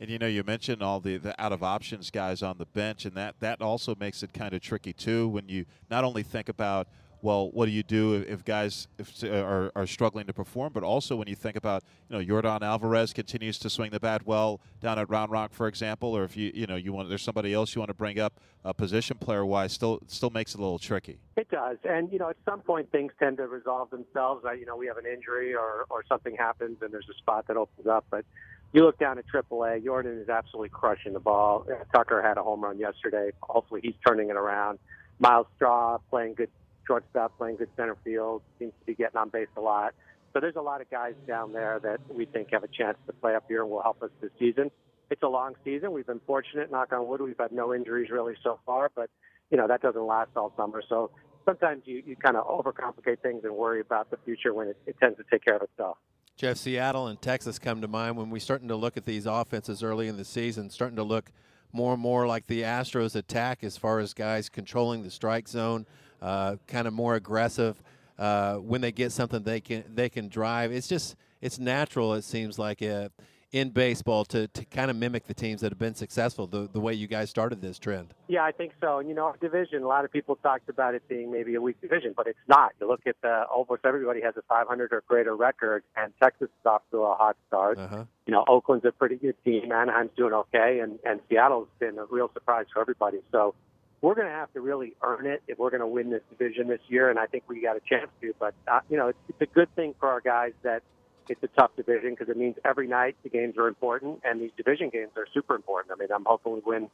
And 0.00 0.10
you 0.10 0.18
know, 0.18 0.26
you 0.26 0.42
mentioned 0.42 0.82
all 0.82 1.00
the, 1.00 1.16
the 1.16 1.40
out 1.42 1.52
of 1.52 1.62
options 1.62 2.10
guys 2.10 2.42
on 2.42 2.58
the 2.58 2.66
bench, 2.66 3.04
and 3.04 3.14
that 3.16 3.36
that 3.40 3.62
also 3.62 3.94
makes 3.94 4.22
it 4.22 4.32
kind 4.32 4.52
of 4.52 4.60
tricky 4.60 4.92
too. 4.92 5.28
When 5.28 5.48
you 5.48 5.66
not 5.90 6.04
only 6.04 6.22
think 6.22 6.48
about 6.48 6.88
well, 7.24 7.50
what 7.52 7.64
do 7.64 7.72
you 7.72 7.82
do 7.82 8.22
if 8.28 8.44
guys 8.44 8.86
if, 8.98 9.24
are, 9.24 9.72
are 9.74 9.86
struggling 9.86 10.26
to 10.26 10.34
perform, 10.34 10.74
but 10.74 10.82
also 10.82 11.16
when 11.16 11.26
you 11.26 11.34
think 11.34 11.56
about 11.56 11.82
you 12.10 12.18
know 12.18 12.22
Yordan 12.22 12.60
Alvarez 12.60 13.14
continues 13.14 13.58
to 13.60 13.70
swing 13.70 13.90
the 13.90 13.98
bat 13.98 14.26
well 14.26 14.60
down 14.82 14.98
at 14.98 15.08
Round 15.08 15.32
Rock, 15.32 15.54
for 15.54 15.66
example, 15.66 16.14
or 16.14 16.24
if 16.24 16.36
you 16.36 16.52
you 16.54 16.66
know 16.66 16.76
you 16.76 16.92
want 16.92 17.08
there's 17.08 17.22
somebody 17.22 17.54
else 17.54 17.74
you 17.74 17.80
want 17.80 17.88
to 17.88 17.94
bring 17.94 18.20
up 18.20 18.40
uh, 18.62 18.74
position 18.74 19.16
player 19.16 19.46
wise, 19.46 19.72
still 19.72 20.00
still 20.06 20.28
makes 20.28 20.54
it 20.54 20.58
a 20.58 20.62
little 20.62 20.78
tricky. 20.78 21.18
It 21.36 21.50
does, 21.50 21.78
and 21.84 22.12
you 22.12 22.18
know, 22.18 22.28
at 22.28 22.36
some 22.44 22.60
point 22.60 22.92
things 22.92 23.10
tend 23.18 23.38
to 23.38 23.46
resolve 23.46 23.88
themselves. 23.88 24.44
Uh, 24.44 24.52
you 24.52 24.66
know, 24.66 24.76
we 24.76 24.86
have 24.86 24.98
an 24.98 25.06
injury 25.06 25.54
or 25.54 25.86
or 25.88 26.04
something 26.06 26.36
happens, 26.36 26.76
and 26.82 26.92
there's 26.92 27.08
a 27.08 27.16
spot 27.16 27.46
that 27.46 27.56
opens 27.56 27.86
up. 27.86 28.04
But 28.10 28.26
you 28.74 28.84
look 28.84 28.98
down 28.98 29.18
at 29.18 29.24
AAA, 29.26 29.84
Jordan 29.84 30.18
is 30.20 30.28
absolutely 30.28 30.68
crushing 30.68 31.12
the 31.12 31.20
ball. 31.20 31.64
Uh, 31.70 31.84
Tucker 31.96 32.20
had 32.20 32.36
a 32.38 32.42
home 32.42 32.62
run 32.62 32.78
yesterday. 32.78 33.30
Hopefully, 33.40 33.80
he's 33.82 33.94
turning 34.06 34.30
it 34.30 34.36
around. 34.36 34.80
Myles 35.20 35.46
Straw 35.54 35.98
playing 36.10 36.34
good 36.34 36.50
shortstop, 36.86 37.38
playing 37.38 37.56
good 37.56 37.70
center 37.76 37.96
field, 38.04 38.42
seems 38.58 38.72
to 38.80 38.86
be 38.86 38.94
getting 38.94 39.16
on 39.16 39.28
base 39.28 39.48
a 39.56 39.60
lot. 39.60 39.94
So 40.32 40.40
there's 40.40 40.56
a 40.56 40.60
lot 40.60 40.80
of 40.80 40.90
guys 40.90 41.14
down 41.26 41.52
there 41.52 41.78
that 41.84 42.00
we 42.12 42.24
think 42.26 42.48
have 42.50 42.64
a 42.64 42.68
chance 42.68 42.98
to 43.06 43.12
play 43.12 43.36
up 43.36 43.44
here 43.46 43.62
and 43.62 43.70
will 43.70 43.82
help 43.82 44.02
us 44.02 44.10
this 44.20 44.32
season. 44.40 44.72
It's 45.08 45.22
a 45.22 45.28
long 45.28 45.54
season. 45.64 45.92
We've 45.92 46.06
been 46.06 46.20
fortunate, 46.26 46.72
knock 46.72 46.92
on 46.92 47.06
wood. 47.06 47.20
We've 47.20 47.38
had 47.38 47.52
no 47.52 47.72
injuries 47.72 48.10
really 48.10 48.34
so 48.42 48.58
far, 48.66 48.90
but 48.94 49.08
you 49.50 49.56
know 49.56 49.68
that 49.68 49.82
doesn't 49.82 50.04
last 50.04 50.30
all 50.34 50.52
summer. 50.56 50.82
So 50.88 51.12
sometimes 51.44 51.82
you, 51.84 52.02
you 52.04 52.16
kind 52.16 52.36
of 52.36 52.44
overcomplicate 52.46 53.20
things 53.20 53.44
and 53.44 53.54
worry 53.54 53.80
about 53.80 54.10
the 54.10 54.16
future 54.24 54.52
when 54.52 54.68
it, 54.68 54.76
it 54.86 54.96
tends 54.98 55.16
to 55.18 55.24
take 55.30 55.44
care 55.44 55.54
of 55.54 55.62
itself. 55.62 55.98
Jeff, 56.36 56.56
Seattle 56.56 57.06
and 57.06 57.20
Texas 57.22 57.60
come 57.60 57.80
to 57.80 57.88
mind 57.88 58.16
when 58.16 58.28
we're 58.28 58.40
starting 58.40 58.68
to 58.68 58.76
look 58.76 58.96
at 58.96 59.04
these 59.04 59.24
offenses 59.26 59.84
early 59.84 60.08
in 60.08 60.16
the 60.16 60.24
season, 60.24 60.68
starting 60.68 60.96
to 60.96 61.04
look 61.04 61.30
more 61.72 61.92
and 61.92 62.02
more 62.02 62.26
like 62.26 62.46
the 62.46 62.62
Astros 62.62 63.14
attack 63.14 63.62
as 63.62 63.76
far 63.76 64.00
as 64.00 64.14
guys 64.14 64.48
controlling 64.48 65.02
the 65.04 65.10
strike 65.10 65.46
zone, 65.46 65.86
uh, 66.20 66.56
kind 66.66 66.88
of 66.88 66.92
more 66.92 67.14
aggressive. 67.14 67.80
Uh, 68.16 68.56
when 68.56 68.80
they 68.80 68.92
get 68.92 69.10
something 69.10 69.42
they 69.42 69.60
can 69.60 69.82
they 69.92 70.08
can 70.08 70.28
drive. 70.28 70.70
It's 70.70 70.86
just 70.86 71.16
it's 71.40 71.58
natural. 71.58 72.14
It 72.14 72.22
seems 72.22 72.60
like 72.60 72.80
uh, 72.80 73.08
in 73.54 73.70
baseball 73.70 74.24
to, 74.24 74.48
to 74.48 74.64
kind 74.64 74.90
of 74.90 74.96
mimic 74.96 75.28
the 75.28 75.32
teams 75.32 75.60
that 75.60 75.70
have 75.70 75.78
been 75.78 75.94
successful. 75.94 76.48
The 76.48 76.68
the 76.72 76.80
way 76.80 76.92
you 76.92 77.06
guys 77.06 77.30
started 77.30 77.62
this 77.62 77.78
trend. 77.78 78.12
Yeah, 78.26 78.42
I 78.42 78.50
think 78.50 78.72
so. 78.80 78.98
And 78.98 79.08
you 79.08 79.14
know, 79.14 79.26
our 79.26 79.36
division. 79.36 79.84
A 79.84 79.86
lot 79.86 80.04
of 80.04 80.12
people 80.12 80.34
talked 80.34 80.68
about 80.68 80.96
it 80.96 81.06
being 81.08 81.30
maybe 81.30 81.54
a 81.54 81.60
weak 81.60 81.80
division, 81.80 82.14
but 82.16 82.26
it's 82.26 82.38
not. 82.48 82.72
You 82.80 82.88
look 82.88 83.06
at 83.06 83.14
the 83.22 83.44
almost 83.44 83.82
everybody 83.84 84.20
has 84.22 84.36
a 84.36 84.42
500 84.48 84.92
or 84.92 85.04
greater 85.06 85.36
record, 85.36 85.84
and 85.96 86.12
Texas 86.20 86.48
is 86.48 86.66
off 86.66 86.82
to 86.90 87.02
a 87.02 87.14
hot 87.14 87.36
start. 87.46 87.78
Uh-huh. 87.78 88.04
You 88.26 88.32
know, 88.32 88.44
Oakland's 88.48 88.84
a 88.86 88.90
pretty 88.90 89.16
good 89.16 89.36
team. 89.44 89.70
Anaheim's 89.70 90.10
doing 90.16 90.32
okay, 90.32 90.80
and 90.82 90.98
and 91.04 91.20
Seattle's 91.30 91.68
been 91.78 91.96
a 91.98 92.06
real 92.06 92.30
surprise 92.34 92.66
for 92.74 92.80
everybody. 92.80 93.18
So 93.30 93.54
we're 94.00 94.16
going 94.16 94.26
to 94.26 94.34
have 94.34 94.52
to 94.54 94.60
really 94.60 94.96
earn 95.00 95.26
it 95.26 95.44
if 95.46 95.58
we're 95.58 95.70
going 95.70 95.80
to 95.80 95.86
win 95.86 96.10
this 96.10 96.22
division 96.28 96.66
this 96.66 96.80
year, 96.88 97.08
and 97.08 97.20
I 97.20 97.26
think 97.26 97.44
we 97.46 97.62
got 97.62 97.76
a 97.76 97.80
chance 97.88 98.10
to. 98.20 98.34
But 98.40 98.54
uh, 98.66 98.80
you 98.90 98.96
know, 98.96 99.08
it's, 99.08 99.18
it's 99.28 99.42
a 99.42 99.54
good 99.54 99.72
thing 99.76 99.94
for 100.00 100.08
our 100.08 100.20
guys 100.20 100.54
that 100.64 100.82
it's 101.28 101.42
a 101.42 101.48
tough 101.48 101.70
division 101.76 102.10
because 102.10 102.28
it 102.28 102.36
means 102.36 102.56
every 102.64 102.86
night 102.86 103.16
the 103.22 103.28
games 103.28 103.56
are 103.58 103.68
important, 103.68 104.20
and 104.24 104.40
these 104.40 104.52
division 104.56 104.90
games 104.90 105.12
are 105.16 105.26
super 105.32 105.54
important. 105.54 105.92
I 105.92 106.00
mean, 106.00 106.08
I'm 106.14 106.24
hoping 106.24 106.54
we 106.54 106.60
win 106.64 106.90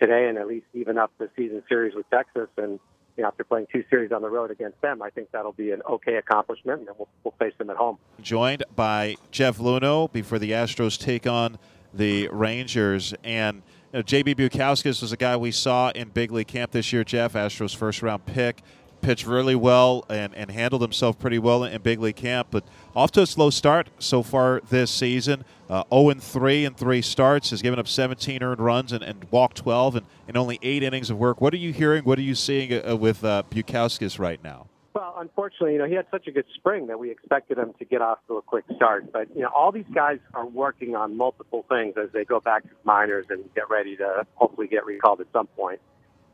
today 0.00 0.28
and 0.28 0.38
at 0.38 0.48
least 0.48 0.66
even 0.74 0.98
up 0.98 1.12
the 1.18 1.30
season 1.36 1.62
series 1.68 1.94
with 1.94 2.08
Texas, 2.10 2.48
and 2.56 2.78
you 3.16 3.22
know, 3.22 3.28
after 3.28 3.44
playing 3.44 3.66
two 3.72 3.84
series 3.90 4.10
on 4.10 4.22
the 4.22 4.28
road 4.28 4.50
against 4.50 4.80
them, 4.80 5.00
I 5.00 5.10
think 5.10 5.30
that'll 5.30 5.52
be 5.52 5.70
an 5.70 5.82
okay 5.88 6.16
accomplishment, 6.16 6.80
and 6.80 6.88
then 6.88 6.94
we'll, 6.98 7.08
we'll 7.22 7.34
face 7.38 7.54
them 7.58 7.70
at 7.70 7.76
home. 7.76 7.98
Joined 8.20 8.64
by 8.74 9.16
Jeff 9.30 9.58
Luhnow 9.58 10.10
before 10.12 10.38
the 10.38 10.50
Astros 10.50 10.98
take 10.98 11.26
on 11.26 11.58
the 11.92 12.28
Rangers. 12.28 13.14
And 13.22 13.62
you 13.92 14.00
know, 14.00 14.02
JB 14.02 14.34
Bukauskas 14.34 15.00
was 15.00 15.12
a 15.12 15.16
guy 15.16 15.36
we 15.36 15.52
saw 15.52 15.90
in 15.90 16.08
big 16.08 16.32
league 16.32 16.48
camp 16.48 16.72
this 16.72 16.92
year, 16.92 17.04
Jeff, 17.04 17.34
Astros 17.34 17.76
first 17.76 18.02
round 18.02 18.26
pick. 18.26 18.62
Pitched 19.04 19.26
really 19.26 19.54
well 19.54 20.06
and, 20.08 20.34
and 20.34 20.50
handled 20.50 20.80
himself 20.80 21.18
pretty 21.18 21.38
well 21.38 21.62
in, 21.62 21.74
in 21.74 21.82
big 21.82 22.00
league 22.00 22.16
camp, 22.16 22.48
but 22.50 22.64
off 22.96 23.12
to 23.12 23.20
a 23.20 23.26
slow 23.26 23.50
start 23.50 23.90
so 23.98 24.22
far 24.22 24.62
this 24.70 24.90
season. 24.90 25.44
Uh, 25.68 25.84
0 25.92 26.14
3 26.14 26.64
in 26.64 26.72
three 26.72 27.02
starts, 27.02 27.50
has 27.50 27.60
given 27.60 27.78
up 27.78 27.86
17 27.86 28.42
earned 28.42 28.60
runs 28.60 28.92
and, 28.92 29.04
and 29.04 29.26
walked 29.30 29.58
12 29.58 29.96
and, 29.96 30.06
and 30.26 30.38
only 30.38 30.58
eight 30.62 30.82
innings 30.82 31.10
of 31.10 31.18
work. 31.18 31.42
What 31.42 31.52
are 31.52 31.58
you 31.58 31.70
hearing? 31.70 32.04
What 32.04 32.18
are 32.18 32.22
you 32.22 32.34
seeing 32.34 32.72
uh, 32.72 32.96
with 32.96 33.22
uh, 33.22 33.42
Bukauskas 33.50 34.18
right 34.18 34.42
now? 34.42 34.68
Well, 34.94 35.14
unfortunately, 35.18 35.74
you 35.74 35.78
know, 35.80 35.86
he 35.86 35.94
had 35.94 36.06
such 36.10 36.26
a 36.26 36.30
good 36.30 36.46
spring 36.54 36.86
that 36.86 36.98
we 36.98 37.10
expected 37.10 37.58
him 37.58 37.74
to 37.78 37.84
get 37.84 38.00
off 38.00 38.20
to 38.28 38.38
a 38.38 38.42
quick 38.42 38.64
start. 38.74 39.12
But, 39.12 39.28
you 39.36 39.42
know, 39.42 39.50
all 39.54 39.70
these 39.70 39.84
guys 39.92 40.18
are 40.32 40.46
working 40.46 40.96
on 40.96 41.14
multiple 41.14 41.66
things 41.68 41.96
as 42.02 42.08
they 42.12 42.24
go 42.24 42.40
back 42.40 42.62
to 42.62 42.70
minors 42.84 43.26
and 43.28 43.44
get 43.54 43.68
ready 43.68 43.98
to 43.98 44.26
hopefully 44.36 44.66
get 44.66 44.86
recalled 44.86 45.20
at 45.20 45.26
some 45.30 45.48
point. 45.48 45.80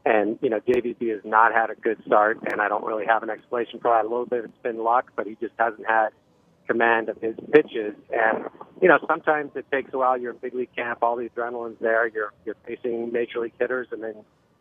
And, 0.05 0.39
you 0.41 0.49
know, 0.49 0.61
JVP 0.61 1.11
has 1.11 1.21
not 1.25 1.53
had 1.53 1.71
a 1.71 1.75
good 1.75 2.03
start, 2.07 2.39
and 2.51 2.61
I 2.61 2.69
don't 2.69 2.85
really 2.85 3.05
have 3.07 3.23
an 3.23 3.31
explanation 3.31 3.81
for 3.81 3.91
that. 3.91 4.07
A 4.07 4.09
little 4.09 4.27
bit 4.27 4.45
it's 4.45 4.63
been 4.63 4.83
luck, 4.83 5.13
but 5.15 5.27
he 5.27 5.37
just 5.41 5.53
hasn't 5.59 5.87
had 5.87 6.09
command 6.67 7.09
of 7.09 7.21
his 7.21 7.35
pitches. 7.53 7.95
And, 8.11 8.45
you 8.81 8.89
know, 8.89 8.99
sometimes 9.07 9.51
it 9.57 9.67
takes 9.71 9.93
a 9.93 9.99
while. 9.99 10.19
You're 10.19 10.33
in 10.33 10.39
big 10.39 10.55
league 10.55 10.75
camp, 10.75 11.01
all 11.03 11.17
the 11.17 11.29
adrenaline's 11.29 11.79
there. 11.81 12.07
You're, 12.07 12.33
you're 12.47 12.57
facing 12.67 13.13
major 13.13 13.41
league 13.41 13.53
hitters, 13.59 13.89
and 13.93 14.03
then 14.03 14.15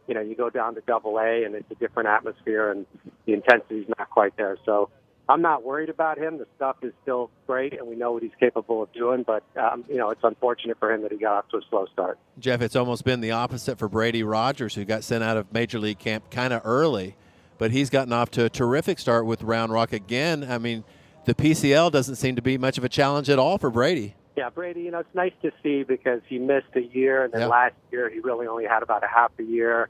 you 0.10 0.16
know, 0.16 0.22
you 0.22 0.36
go 0.36 0.50
down 0.50 0.74
to 0.74 0.82
double 0.82 1.20
A 1.20 1.44
and 1.46 1.54
it's 1.54 1.70
a 1.70 1.76
different 1.76 2.10
atmosphere 2.10 2.72
and 2.72 2.88
the 3.28 3.34
intensity's 3.34 3.88
not 3.96 4.10
quite 4.10 4.36
there. 4.38 4.58
So 4.66 4.90
I'm 5.30 5.44
not 5.44 5.64
worried 5.64 5.90
about 5.90 6.18
him. 6.18 6.40
The 6.40 6.48
stuff 6.56 6.78
is 6.82 6.92
still 7.04 7.30
great 7.46 7.74
and 7.74 7.88
we 7.88 7.96
know 7.96 8.12
what 8.12 8.24
he's 8.24 8.32
capable 8.40 8.82
of 8.82 8.92
doing, 8.94 9.22
but, 9.22 9.44
um, 9.56 9.86
you 9.88 9.98
know, 9.98 10.10
it's 10.10 10.24
unfortunate 10.24 10.80
for 10.80 10.92
him 10.92 11.04
that 11.04 11.12
he 11.12 11.20
got 11.20 11.36
off 11.38 11.50
to 11.50 11.58
a 11.58 11.62
slow 11.70 11.86
start. 11.94 12.18
Jeff, 12.40 12.62
it's 12.62 12.76
almost 12.76 13.06
been 13.06 13.22
the 13.22 13.30
opposite 13.30 13.78
for 13.78 13.88
Brady 13.88 14.24
Rodgers, 14.24 14.74
who 14.74 14.86
got 14.86 15.04
sent 15.04 15.24
out 15.24 15.38
of 15.38 15.54
Major 15.54 15.78
League 15.78 16.00
camp 16.00 16.32
kind 16.32 16.52
of 16.52 16.64
early, 16.66 17.16
but 17.60 17.70
he's 17.70 17.92
gotten 17.92 18.12
off 18.12 18.32
to 18.32 18.46
a 18.46 18.50
terrific 18.50 18.98
start 18.98 19.28
with 19.28 19.44
Round 19.44 19.72
Rock 19.72 19.94
again. 19.94 20.48
I 20.50 20.58
mean, 20.58 20.84
the 21.26 21.36
PCL 21.36 21.92
doesn't 21.92 22.16
seem 22.16 22.36
to 22.36 22.42
be 22.42 22.58
much 22.58 22.80
of 22.80 22.84
a 22.84 22.90
challenge 22.90 23.30
at 23.30 23.38
all 23.38 23.60
for 23.60 23.70
Brady. 23.70 24.16
Yeah, 24.36 24.50
Brady, 24.50 24.82
you 24.82 24.92
know, 24.92 25.00
it's 25.00 25.16
nice 25.16 25.34
to 25.42 25.52
see 25.62 25.84
because 25.84 26.22
he 26.28 26.40
missed 26.40 26.74
a 26.76 26.82
year, 26.82 27.24
and 27.24 27.34
then 27.34 27.42
yep. 27.42 27.50
last 27.50 27.76
year 27.92 28.10
he 28.10 28.20
really 28.20 28.48
only 28.48 28.66
had 28.66 28.84
about 28.84 29.04
a 29.04 29.08
half 29.08 29.32
a 29.38 29.44
year. 29.44 29.90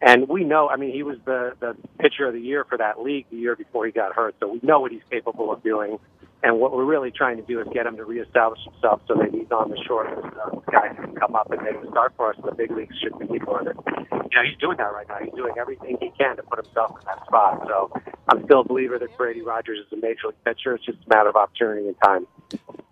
And 0.00 0.28
we 0.28 0.44
know, 0.44 0.68
I 0.68 0.76
mean, 0.76 0.92
he 0.92 1.02
was 1.02 1.18
the 1.26 1.52
the 1.60 1.76
pitcher 1.98 2.26
of 2.26 2.32
the 2.32 2.40
year 2.40 2.64
for 2.64 2.78
that 2.78 3.02
league 3.02 3.26
the 3.30 3.36
year 3.36 3.56
before 3.56 3.84
he 3.84 3.92
got 3.92 4.14
hurt, 4.14 4.34
so 4.40 4.48
we 4.48 4.60
know 4.62 4.80
what 4.80 4.92
he's 4.92 5.02
capable 5.10 5.52
of 5.52 5.62
doing. 5.62 5.98
And 6.42 6.58
what 6.58 6.72
we're 6.72 6.86
really 6.86 7.10
trying 7.10 7.36
to 7.36 7.42
do 7.42 7.60
is 7.60 7.66
get 7.74 7.84
him 7.84 7.96
to 7.96 8.04
reestablish 8.04 8.60
himself 8.64 9.02
so 9.06 9.14
that 9.16 9.30
he's 9.30 9.50
on 9.50 9.68
the 9.68 9.76
short 9.86 10.06
uh, 10.06 10.22
list 10.22 10.36
of 10.38 10.64
guys 10.72 10.96
who 10.96 11.04
can 11.04 11.14
come 11.16 11.36
up 11.36 11.50
and 11.50 11.60
make 11.62 11.76
a 11.76 11.90
start 11.90 12.14
for 12.16 12.30
us 12.30 12.38
in 12.38 12.46
the 12.46 12.52
big 12.52 12.70
leagues 12.70 12.96
should 12.96 13.14
we 13.16 13.26
need 13.26 13.44
one. 13.44 13.68
And, 13.68 13.78
you 13.86 14.36
know, 14.36 14.42
he's 14.48 14.56
doing 14.58 14.78
that 14.78 14.90
right 14.94 15.06
now. 15.06 15.18
He's 15.22 15.34
doing 15.34 15.52
everything 15.60 15.98
he 16.00 16.10
can 16.16 16.36
to 16.36 16.42
put 16.42 16.64
himself 16.64 16.96
in 16.98 17.04
that 17.04 17.26
spot. 17.26 17.62
So 17.68 17.92
I'm 18.28 18.42
still 18.44 18.60
a 18.60 18.64
believer 18.64 18.98
that 18.98 19.14
Brady 19.18 19.42
Rodgers 19.42 19.84
is 19.86 19.92
a 19.92 19.96
major 20.00 20.28
league 20.28 20.44
pitcher. 20.44 20.74
It's 20.76 20.84
just 20.86 20.98
a 21.04 21.14
matter 21.14 21.28
of 21.28 21.36
opportunity 21.36 21.88
and 21.88 21.96
time. 22.02 22.26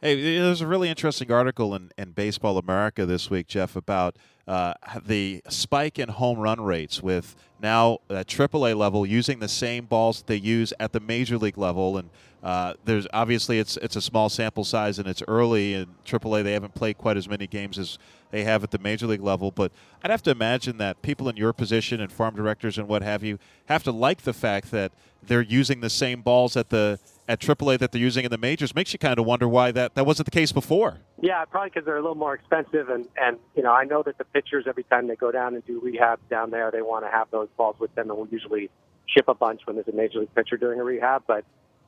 Hey, 0.01 0.39
there's 0.39 0.61
a 0.61 0.67
really 0.69 0.89
interesting 0.89 1.33
article 1.33 1.75
in, 1.75 1.91
in 1.99 2.13
Baseball 2.13 2.57
America 2.57 3.05
this 3.05 3.31
week, 3.31 3.49
Jeff, 3.49 3.75
about 3.75 4.15
uh, 4.47 4.75
the 5.05 5.43
spike 5.49 5.99
in 5.99 6.09
home 6.09 6.39
run 6.39 6.61
rates 6.61 7.03
with 7.03 7.35
now 7.61 7.99
at 8.11 8.27
AAA 8.27 8.77
level 8.77 9.07
using 9.07 9.39
the 9.39 9.49
same 9.49 9.87
balls 9.87 10.19
that 10.19 10.27
they 10.27 10.37
use 10.37 10.73
at 10.79 10.93
the 10.93 11.01
major 11.01 11.39
league 11.39 11.59
level. 11.59 11.99
And 11.99 12.11
uh, 12.43 12.75
there's 12.85 13.07
obviously 13.13 13.59
it's 13.59 13.77
it's 13.79 13.97
a 13.97 14.01
small 14.01 14.29
sample 14.29 14.65
size 14.65 14.99
and 14.99 15.09
it's 15.09 15.23
early 15.27 15.75
in 15.75 15.87
AAA. 16.05 16.45
They 16.45 16.53
haven't 16.53 16.75
played 16.75 16.99
quite 16.99 17.17
as 17.17 17.29
many 17.29 17.47
games 17.47 17.79
as 17.79 17.99
they 18.31 18.45
have 18.45 18.63
at 18.63 18.71
the 18.71 18.79
major 18.79 19.07
league 19.07 19.23
level. 19.23 19.51
But 19.51 19.73
I'd 20.03 20.11
have 20.11 20.23
to 20.25 20.31
imagine 20.31 20.79
that 20.79 21.03
people 21.03 21.29
in 21.29 21.37
your 21.37 21.53
position 21.53 22.01
and 22.01 22.13
farm 22.13 22.37
directors 22.37 22.79
and 22.79 22.87
what 22.87 23.03
have 23.03 23.25
you 23.25 23.39
have 23.67 23.83
to 23.85 23.93
like 23.93 24.23
the 24.23 24.33
fact 24.33 24.71
that 24.71 24.93
they're 25.23 25.43
using 25.43 25.81
the 25.81 25.91
same 25.91 26.23
balls 26.23 26.57
at 26.57 26.71
the 26.71 26.99
at 27.29 27.41
AAA 27.41 27.79
that 27.79 27.93
they're 27.93 28.01
using 28.01 28.25
in 28.25 28.31
the 28.31 28.39
majors 28.39 28.75
makes 28.75 28.93
you 28.93 28.99
kind 28.99 29.19
of 29.19 29.27
wonder 29.27 29.47
why 29.47 29.71
that, 29.71 29.95
that 29.95 30.07
wasn't 30.07 30.25
the 30.25 30.31
case 30.31 30.51
before. 30.51 30.99
Yeah, 31.21 31.45
probably 31.45 31.69
because 31.69 31.85
they're 31.85 31.99
a 31.99 32.01
little 32.01 32.17
more 32.17 32.35
expensive, 32.35 32.89
and 32.89 33.07
and 33.21 33.39
you 33.55 33.63
know 33.63 33.73
I 33.73 33.85
know 33.85 34.03
that 34.05 34.17
the 34.19 34.25
pitchers 34.25 34.65
every 34.67 34.85
time 34.85 35.09
they 35.09 35.17
go 35.17 35.31
down 35.31 35.55
and 35.55 35.65
do 35.67 35.81
rehab 35.81 36.21
down 36.31 36.51
there, 36.51 36.71
they 36.71 36.81
want 36.83 37.05
to 37.05 37.11
have 37.11 37.31
those 37.31 37.48
balls 37.57 37.77
with 37.79 37.95
them, 37.95 38.11
and 38.11 38.19
we'll 38.19 38.29
usually 38.29 38.71
ship 39.07 39.27
a 39.29 39.35
bunch 39.35 39.63
when 39.65 39.77
there's 39.77 39.89
a 39.89 39.93
major 39.93 40.21
league 40.21 40.35
pitcher 40.35 40.57
doing 40.57 40.81
a 40.81 40.85
rehab. 40.85 41.23
But 41.27 41.45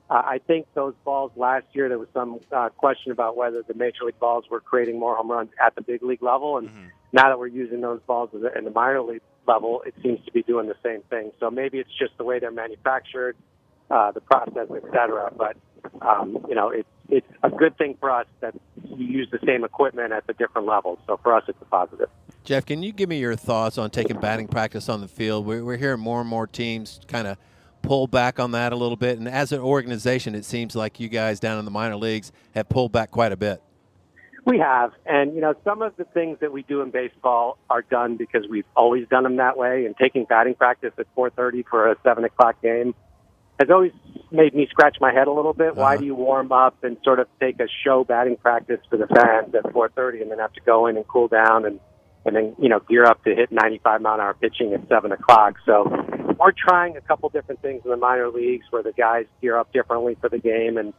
uh, 0.09 0.23
I 0.25 0.41
think 0.47 0.67
those 0.75 0.95
balls 1.05 1.33
last 1.37 1.67
year 1.73 1.89
there 1.89 1.99
was 1.99 2.09
some 2.13 2.41
uh, 2.53 2.71
question 2.71 3.13
about 3.13 3.37
whether 3.37 3.63
the 3.63 3.75
major 3.75 4.05
league 4.05 4.19
balls 4.19 4.45
were 4.51 4.61
creating 4.61 4.99
more 4.99 5.17
home 5.17 5.31
runs 5.31 5.51
at 5.65 5.75
the 5.75 5.83
big 5.83 6.03
league 6.03 6.23
level, 6.23 6.59
and 6.59 6.69
mm-hmm. 6.69 6.87
now 7.13 7.29
that 7.29 7.39
we're 7.39 7.47
using 7.47 7.81
those 7.81 8.01
balls 8.07 8.31
in 8.33 8.65
the 8.65 8.71
minor 8.71 9.03
league 9.03 9.23
level, 9.47 9.83
it 9.87 9.95
seems 10.03 10.25
to 10.25 10.33
be 10.33 10.43
doing 10.43 10.67
the 10.69 10.77
same 10.83 11.03
thing. 11.11 11.33
So 11.41 11.51
maybe 11.51 11.79
it's 11.79 11.91
just 11.99 12.17
the 12.19 12.25
way 12.25 12.39
they're 12.39 12.51
manufactured 12.51 13.37
uh, 13.91 14.13
the 14.13 14.21
process, 14.21 14.69
et 14.75 14.85
cetera. 14.93 15.33
But 15.37 15.57
um, 16.01 16.45
you 16.49 16.55
know, 16.55 16.71
it's 16.71 16.89
it's 17.09 17.27
a 17.43 17.51
good 17.51 17.77
thing 17.77 17.97
for 17.99 18.11
us 18.11 18.27
that 18.41 18.55
you 18.85 19.05
use 19.05 19.29
the 19.33 19.41
same 19.45 19.65
equipment 19.65 20.13
at 20.13 20.27
the 20.27 20.33
different 20.35 20.67
levels. 20.67 20.99
So 21.07 21.19
for 21.23 21.35
us, 21.35 21.43
it's 21.49 21.59
a 21.61 21.65
positive. 21.65 22.09
Jeff, 22.45 22.65
can 22.67 22.83
you 22.83 22.93
give 22.93 23.09
me 23.09 23.19
your 23.19 23.37
thoughts 23.37 23.79
on 23.79 23.91
taking 23.91 24.19
batting 24.19 24.49
practice 24.49 24.89
on 24.89 25.01
the 25.01 25.09
field? 25.09 25.47
We're, 25.47 25.65
we're 25.65 25.77
hearing 25.77 26.01
more 26.01 26.21
and 26.21 26.29
more 26.29 26.47
teams 26.47 27.01
kind 27.07 27.27
of 27.27 27.37
pull 27.83 28.07
back 28.07 28.39
on 28.39 28.53
that 28.53 28.73
a 28.73 28.77
little 28.77 28.97
bit, 28.97 29.19
and 29.19 29.29
as 29.29 29.53
an 29.53 29.61
organization, 29.61 30.35
it 30.35 30.45
seems 30.45 30.75
like 30.75 31.01
you 31.01 31.09
guys 31.09 31.41
down 31.41 31.59
in 31.59 31.65
the 31.65 31.71
minor 31.71 31.97
leagues 31.97 32.33
have 32.55 32.69
pulled 32.69 32.93
back 32.93 33.11
quite 33.11 33.33
a 33.33 33.37
bit. 33.37 33.63
We 34.47 34.59
have, 34.59 34.93
and 35.05 35.35
you 35.35 35.41
know, 35.41 35.55
some 35.65 35.83
of 35.83 35.97
the 35.97 36.05
things 36.05 36.39
that 36.41 36.51
we 36.51 36.63
do 36.63 36.81
in 36.81 36.91
baseball 36.91 37.59
are 37.69 37.83
done 37.83 38.17
because 38.17 38.47
we've 38.49 38.65
always 38.75 39.07
done 39.09 39.23
them 39.23 39.37
that 39.37 39.57
way. 39.57 39.85
And 39.85 39.95
taking 39.97 40.25
batting 40.25 40.55
practice 40.55 40.93
at 40.99 41.07
4:30 41.15 41.65
for 41.69 41.91
a 41.91 41.97
seven 42.03 42.25
o'clock 42.25 42.61
game 42.63 42.95
has 43.59 43.71
always 43.71 43.93
made 44.31 44.55
me 44.55 44.67
scratch 44.71 44.97
my 44.99 45.13
head 45.13 45.29
a 45.29 45.33
little 45.33 45.53
bit. 45.53 45.73
Uh-huh. 45.73 45.83
Why 45.83 45.97
do 45.99 46.07
you 46.07 46.15
warm 46.15 46.53
up 46.53 46.83
and 46.83 46.97
sort 47.05 47.21
of 47.21 47.29
take 47.39 47.61
a 47.61 47.69
show 47.85 48.03
batting 48.03 48.37
practice 48.37 48.81
for 48.89 48.97
the 48.97 49.07
fans 49.09 49.55
at 49.55 49.65
4:30 49.73 50.23
and 50.23 50.31
then 50.31 50.39
have 50.39 50.55
to 50.55 50.61
go 50.63 50.87
in 50.87 50.97
and 50.97 51.07
cool 51.07 51.29
down 51.29 51.67
and 51.67 51.79
and 52.25 52.37
then 52.37 52.55
you 52.59 52.69
know 52.69 52.81
gear 52.81 53.05
up 53.05 53.23
to 53.25 53.35
hit 53.35 53.51
95 53.51 54.01
mile 54.01 54.15
an 54.15 54.21
hour 54.21 54.35
pitching 54.35 54.73
at 54.75 54.89
seven 54.89 55.13
o'clock? 55.13 55.57
So 55.67 55.85
we're 56.39 56.53
trying 56.53 56.97
a 56.97 57.01
couple 57.01 57.29
different 57.29 57.63
things 57.63 57.83
in 57.85 57.91
the 57.91 57.97
minor 57.97 58.29
leagues 58.29 58.67
where 58.71 58.83
the 58.83 58.93
guys 58.93 59.27
gear 59.41 59.57
up 59.57 59.73
differently 59.73 60.17
for 60.21 60.29
the 60.29 60.39
game 60.39 60.77
and. 60.77 60.93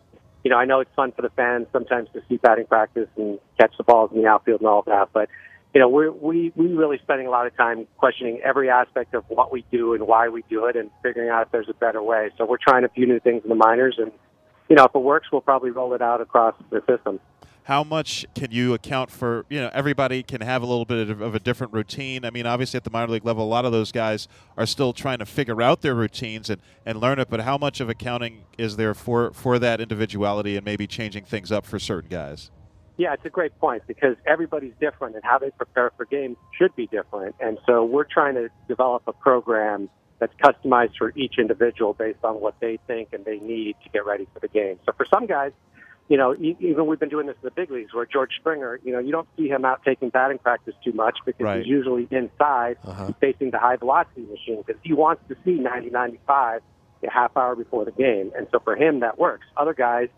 You 0.44 0.50
know, 0.50 0.58
I 0.58 0.66
know 0.66 0.80
it's 0.80 0.90
fun 0.96 1.12
for 1.12 1.22
the 1.22 1.30
fans 1.30 1.68
sometimes 1.72 2.10
to 2.14 2.22
see 2.28 2.38
batting 2.38 2.66
practice 2.66 3.08
and 3.16 3.38
catch 3.60 3.78
the 3.78 3.84
balls 3.84 4.10
in 4.12 4.24
the 4.24 4.28
outfield 4.28 4.62
and 4.62 4.68
all 4.68 4.82
that, 4.88 5.10
but 5.14 5.30
you 5.74 5.80
know, 5.80 5.88
we're, 5.88 6.12
we 6.12 6.52
we 6.56 6.68
really 6.68 7.00
spending 7.02 7.28
a 7.28 7.30
lot 7.30 7.48
of 7.48 7.56
time 7.56 7.88
questioning 7.98 8.42
every 8.44 8.70
aspect 8.70 9.14
of 9.14 9.24
what 9.30 9.52
we 9.52 9.64
do 9.72 9.94
and 9.94 10.06
why 10.06 10.28
we 10.28 10.44
do 10.50 10.66
it, 10.66 10.76
and 10.76 10.90
figuring 11.02 11.30
out 11.30 11.44
if 11.44 11.52
there's 11.52 11.70
a 11.70 11.74
better 11.74 12.04
way. 12.04 12.30
So 12.38 12.46
we're 12.46 12.58
trying 12.58 12.84
a 12.84 12.90
few 12.90 13.08
new 13.08 13.20
things 13.20 13.44
in 13.44 13.50
the 13.50 13.56
minors, 13.56 13.96
and 13.98 14.12
you 14.70 14.76
know, 14.76 14.84
if 14.86 14.94
it 14.94 15.00
works, 15.00 15.28
we'll 15.32 15.42
probably 15.42 15.72
roll 15.72 15.94
it 15.94 16.02
out 16.02 16.20
across 16.20 16.56
the 16.70 16.82
system. 16.90 17.20
How 17.72 17.86
much 17.86 18.26
can 18.36 18.52
you 18.52 18.74
account 18.74 19.10
for? 19.10 19.46
You 19.48 19.62
know, 19.62 19.70
everybody 19.74 20.24
can 20.24 20.42
have 20.42 20.62
a 20.62 20.66
little 20.66 20.84
bit 20.84 21.10
of, 21.10 21.34
a 21.34 21.40
different 21.40 21.72
routine. 21.72 22.26
I 22.26 22.30
mean, 22.30 22.46
obviously 22.46 22.76
at 22.76 22.84
the 22.84 22.90
minor 22.90 23.10
league 23.10 23.24
level, 23.24 23.46
a 23.46 23.48
lot 23.48 23.64
of 23.64 23.72
those 23.72 23.94
guys 23.94 24.28
are 24.58 24.66
still 24.66 24.92
trying 24.92 25.20
to 25.20 25.26
figure 25.26 25.62
out 25.62 25.80
their 25.80 25.96
routines 25.96 26.50
and, 26.50 26.62
and 26.86 27.00
learn 27.00 27.18
it. 27.18 27.30
But 27.30 27.40
how 27.40 27.58
much 27.58 27.80
of 27.80 27.88
accounting 27.88 28.44
is 28.58 28.76
there 28.76 28.94
for 28.94 29.32
for 29.32 29.58
that 29.58 29.80
individuality 29.80 30.58
and 30.58 30.66
maybe 30.66 30.86
changing 30.86 31.24
things 31.24 31.50
up 31.50 31.66
for 31.66 31.80
certain 31.80 32.10
guys? 32.10 32.52
Yeah, 32.98 33.14
it's 33.14 33.24
a 33.24 33.30
great 33.30 33.58
point 33.58 33.84
because 33.88 34.18
everybody's 34.28 34.74
different 34.82 35.16
and 35.16 35.24
how 35.24 35.40
they 35.40 35.52
prepare 35.52 35.94
for 35.96 36.04
games 36.04 36.36
should 36.58 36.76
be 36.76 36.88
different. 36.88 37.36
And 37.40 37.58
so 37.66 37.86
we're 37.86 38.04
trying 38.04 38.36
to 38.36 38.50
develop 38.68 39.04
a 39.08 39.14
program 39.14 39.90
that's 40.20 40.34
customized 40.44 40.98
for 40.98 41.14
each 41.16 41.36
individual 41.40 41.94
based 41.94 42.26
on 42.26 42.42
what 42.42 42.56
they 42.60 42.80
think 42.86 43.14
and 43.14 43.24
they 43.24 43.40
need 43.40 43.78
to 43.86 43.90
get 43.92 44.06
ready 44.06 44.28
for 44.34 44.42
the 44.42 44.50
game. 44.50 44.78
So 44.86 44.92
for 44.92 45.06
some 45.10 45.26
guys, 45.26 45.54
you 46.12 46.18
know, 46.18 46.36
even 46.36 46.88
we've 46.88 47.00
been 47.00 47.08
doing 47.08 47.26
this 47.26 47.38
in 47.42 47.46
the 47.46 47.52
big 47.52 47.72
leagues 47.72 47.94
where 47.94 48.06
George 48.06 48.32
Springer, 48.38 48.82
you 48.84 48.92
know, 48.92 49.00
you 49.00 49.14
don't 49.14 49.30
see 49.38 49.48
him 49.48 49.64
out 49.64 49.82
taking 49.86 50.10
batting 50.10 50.40
practice 50.40 50.76
too 50.84 50.92
much 50.92 51.18
because 51.26 51.46
right. 51.46 51.60
he's 51.60 51.68
usually 51.68 52.06
inside 52.12 52.76
uh-huh. 52.84 53.14
facing 53.22 53.52
the 53.52 53.58
high 53.58 53.78
velocity 53.78 54.24
machine 54.24 54.62
because 54.68 54.82
he 54.84 54.92
wants 54.92 55.24
to 55.30 55.38
see 55.46 55.52
90, 55.52 55.90
95 55.90 56.64
a 57.04 57.10
half 57.10 57.38
hour 57.38 57.56
before 57.56 57.86
the 57.86 57.94
game. 57.94 58.34
And 58.38 58.46
so 58.52 58.60
for 58.60 58.76
him, 58.76 59.00
that 59.00 59.18
works. 59.18 59.46
Other 59.56 59.74
guys, 59.74 60.10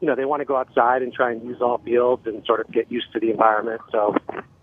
you 0.00 0.08
know, 0.08 0.14
they 0.14 0.24
want 0.24 0.40
to 0.40 0.46
go 0.46 0.56
outside 0.56 1.02
and 1.02 1.12
try 1.12 1.32
and 1.32 1.44
use 1.44 1.60
all 1.60 1.76
fields 1.76 2.26
and 2.26 2.42
sort 2.46 2.60
of 2.60 2.72
get 2.72 2.90
used 2.90 3.12
to 3.12 3.20
the 3.20 3.30
environment. 3.30 3.82
So 3.90 4.16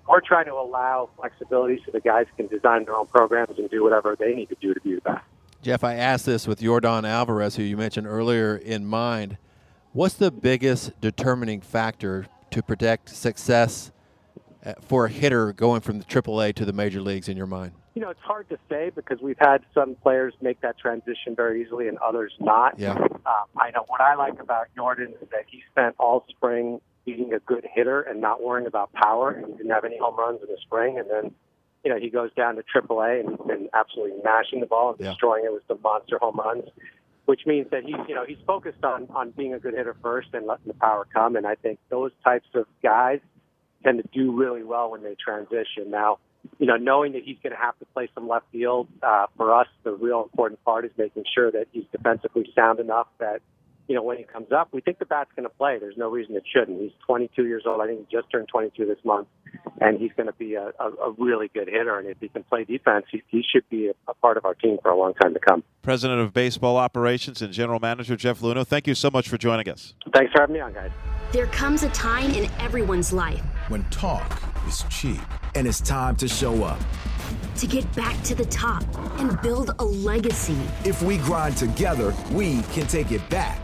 we're 0.07 0.21
trying 0.21 0.45
to 0.45 0.53
allow 0.53 1.11
flexibility 1.17 1.83
so 1.85 1.91
the 1.91 2.01
guys 2.01 2.25
can 2.35 2.47
design 2.47 2.85
their 2.85 2.95
own 2.95 3.05
programs 3.05 3.59
and 3.59 3.69
do 3.69 3.83
whatever 3.83 4.15
they 4.19 4.33
need 4.33 4.49
to 4.49 4.57
do 4.59 4.73
to 4.73 4.81
be 4.81 4.95
the 4.95 5.01
best. 5.01 5.23
Jeff, 5.61 5.83
I 5.83 5.93
asked 5.93 6.25
this 6.25 6.47
with 6.47 6.61
Yordan 6.61 7.07
Alvarez, 7.07 7.57
who 7.57 7.63
you 7.63 7.77
mentioned 7.77 8.07
earlier, 8.07 8.55
in 8.55 8.87
mind. 8.87 9.37
What's 9.99 10.13
the 10.13 10.31
biggest 10.31 11.01
determining 11.01 11.59
factor 11.59 12.25
to 12.51 12.63
predict 12.63 13.09
success 13.09 13.91
uh, 14.65 14.75
for 14.79 15.07
a 15.07 15.09
hitter 15.09 15.51
going 15.51 15.81
from 15.81 15.99
the 15.99 16.05
AAA 16.05 16.55
to 16.55 16.63
the 16.63 16.71
major 16.71 17.01
leagues 17.01 17.27
in 17.27 17.35
your 17.35 17.47
mind? 17.47 17.73
You 17.95 18.03
know, 18.03 18.09
it's 18.09 18.21
hard 18.21 18.47
to 18.47 18.57
say 18.69 18.91
because 18.95 19.19
we've 19.21 19.37
had 19.37 19.57
some 19.73 19.95
players 19.95 20.33
make 20.41 20.61
that 20.61 20.79
transition 20.79 21.35
very 21.35 21.61
easily 21.61 21.89
and 21.89 21.97
others 21.97 22.31
not. 22.39 22.79
Yeah. 22.79 22.91
Um, 22.91 23.49
I 23.57 23.71
know 23.71 23.83
what 23.87 23.99
I 23.99 24.15
like 24.15 24.39
about 24.39 24.67
Jordan 24.73 25.15
is 25.21 25.27
that 25.31 25.43
he 25.51 25.63
spent 25.69 25.95
all 25.99 26.23
spring 26.29 26.79
being 27.05 27.33
a 27.33 27.39
good 27.39 27.67
hitter 27.75 27.99
and 27.99 28.21
not 28.21 28.41
worrying 28.41 28.67
about 28.67 28.93
power. 28.93 29.43
He 29.45 29.51
didn't 29.51 29.71
have 29.71 29.83
any 29.83 29.97
home 29.97 30.15
runs 30.15 30.39
in 30.41 30.47
the 30.47 30.59
spring, 30.61 30.97
and 30.97 31.09
then 31.11 31.35
you 31.83 31.91
know 31.91 31.99
he 31.99 32.09
goes 32.09 32.33
down 32.35 32.55
to 32.55 32.63
AAA 32.63 33.19
and, 33.19 33.37
and 33.51 33.69
absolutely 33.73 34.17
mashing 34.23 34.61
the 34.61 34.65
ball 34.65 34.91
and 34.91 34.99
Yeah. 35.01 35.09
destroying 35.09 35.43
it 35.43 35.51
with 35.51 35.63
some 35.67 35.81
monster 35.83 36.17
home 36.19 36.37
runs. 36.37 36.69
Which 37.29 37.45
means 37.45 37.67
that 37.69 37.83
he's 37.83 37.95
you 38.07 38.15
know 38.15 38.25
he's 38.25 38.41
focused 38.47 38.83
on 38.83 39.07
on 39.13 39.29
being 39.37 39.53
a 39.53 39.59
good 39.59 39.75
hitter 39.75 39.95
first 40.01 40.29
and 40.33 40.47
letting 40.47 40.65
the 40.65 40.73
power 40.73 41.05
come. 41.13 41.35
And 41.35 41.45
I 41.45 41.53
think 41.53 41.77
those 41.89 42.11
types 42.23 42.47
of 42.55 42.65
guys 42.81 43.19
tend 43.83 44.01
to 44.01 44.09
do 44.11 44.31
really 44.31 44.63
well 44.63 44.89
when 44.89 45.03
they 45.03 45.15
transition. 45.23 45.91
Now, 45.91 46.17
you 46.57 46.65
know, 46.65 46.77
knowing 46.77 47.13
that 47.13 47.21
he's 47.23 47.37
going 47.43 47.53
to 47.53 47.61
have 47.61 47.77
to 47.77 47.85
play 47.93 48.09
some 48.15 48.27
left 48.27 48.45
field 48.51 48.87
uh, 49.03 49.27
for 49.37 49.53
us, 49.53 49.67
the 49.83 49.91
real 49.91 50.23
important 50.23 50.63
part 50.63 50.85
is 50.85 50.91
making 50.97 51.23
sure 51.31 51.51
that 51.51 51.67
he's 51.71 51.83
defensively 51.91 52.51
sound 52.55 52.79
enough 52.79 53.07
that, 53.19 53.41
you 53.89 53.95
know, 53.95 54.03
when 54.03 54.17
he 54.17 54.23
comes 54.23 54.51
up, 54.51 54.69
we 54.71 54.81
think 54.81 54.99
the 54.99 55.05
bat's 55.05 55.31
going 55.35 55.49
to 55.49 55.55
play. 55.55 55.79
There's 55.79 55.97
no 55.97 56.09
reason 56.11 56.35
it 56.35 56.43
shouldn't. 56.53 56.79
He's 56.79 56.91
22 57.07 57.47
years 57.47 57.63
old. 57.65 57.81
I 57.81 57.87
think 57.87 58.07
he 58.07 58.15
just 58.15 58.31
turned 58.31 58.47
22 58.47 58.85
this 58.85 59.03
month, 59.03 59.27
and 59.81 59.97
he's 59.99 60.11
going 60.15 60.27
to 60.27 60.33
be 60.33 60.53
a, 60.53 60.71
a, 60.79 60.89
a 61.07 61.11
really 61.17 61.49
good 61.51 61.67
hitter. 61.67 61.97
And 61.97 62.07
if 62.07 62.17
he 62.21 62.27
can 62.29 62.43
play 62.43 62.65
defense, 62.65 63.07
he, 63.11 63.23
he 63.29 63.43
should 63.51 63.67
be 63.67 63.87
a, 63.87 63.93
a 64.07 64.13
part 64.13 64.37
of 64.37 64.45
our 64.45 64.53
team 64.53 64.77
for 64.83 64.91
a 64.91 64.95
long 64.95 65.15
time 65.15 65.33
to 65.33 65.39
come. 65.39 65.63
President 65.81 66.21
of 66.21 66.33
Baseball 66.33 66.77
Operations 66.77 67.41
and 67.41 67.51
General 67.51 67.79
Manager 67.79 68.15
Jeff 68.15 68.41
Luhnow, 68.41 68.65
thank 68.65 68.85
you 68.85 68.93
so 68.93 69.09
much 69.09 69.27
for 69.27 69.39
joining 69.39 69.67
us. 69.67 69.95
Thanks 70.13 70.31
for 70.33 70.41
having 70.41 70.53
me 70.53 70.59
on, 70.59 70.71
guys. 70.71 70.91
There 71.31 71.47
comes 71.47 71.81
a 71.81 71.89
time 71.89 72.29
in 72.31 72.49
everyone's 72.59 73.11
life 73.11 73.41
When 73.69 73.83
talk 73.85 74.39
is 74.67 74.83
cheap. 74.91 75.19
And 75.55 75.67
it's 75.67 75.81
time 75.81 76.15
to 76.17 76.27
show 76.27 76.63
up. 76.63 76.79
to 77.55 77.65
get 77.65 77.91
back 77.95 78.21
to 78.23 78.35
the 78.35 78.45
top 78.45 78.83
and 79.19 79.41
build 79.41 79.71
a 79.79 79.83
legacy. 79.83 80.57
If 80.85 81.01
we 81.01 81.17
grind 81.17 81.57
together, 81.57 82.13
we 82.31 82.61
can 82.73 82.85
take 82.85 83.11
it 83.11 83.27
back. 83.31 83.59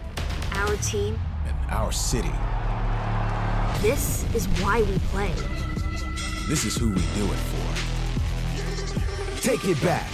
Our 0.55 0.75
team, 0.77 1.19
And 1.47 1.55
our 1.69 1.91
city. 1.91 2.31
this 3.81 4.23
is 4.33 4.47
why 4.61 4.81
we 4.83 4.97
play. 5.11 5.33
This 6.47 6.63
is 6.65 6.75
who 6.77 6.89
we 6.89 7.01
do 7.15 7.25
it 7.25 7.39
for. 7.51 7.75
Take 9.41 9.65
it 9.65 9.81
back. 9.83 10.09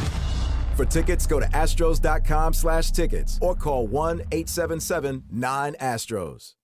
For 0.76 0.86
tickets, 0.86 1.28
go 1.28 1.40
to 1.40 1.46
astros.com 1.48 2.54
slash 2.54 2.92
tickets 2.92 3.38
or 3.42 3.56
call 3.56 3.88
1-877-9-ASTROS. 3.90 6.56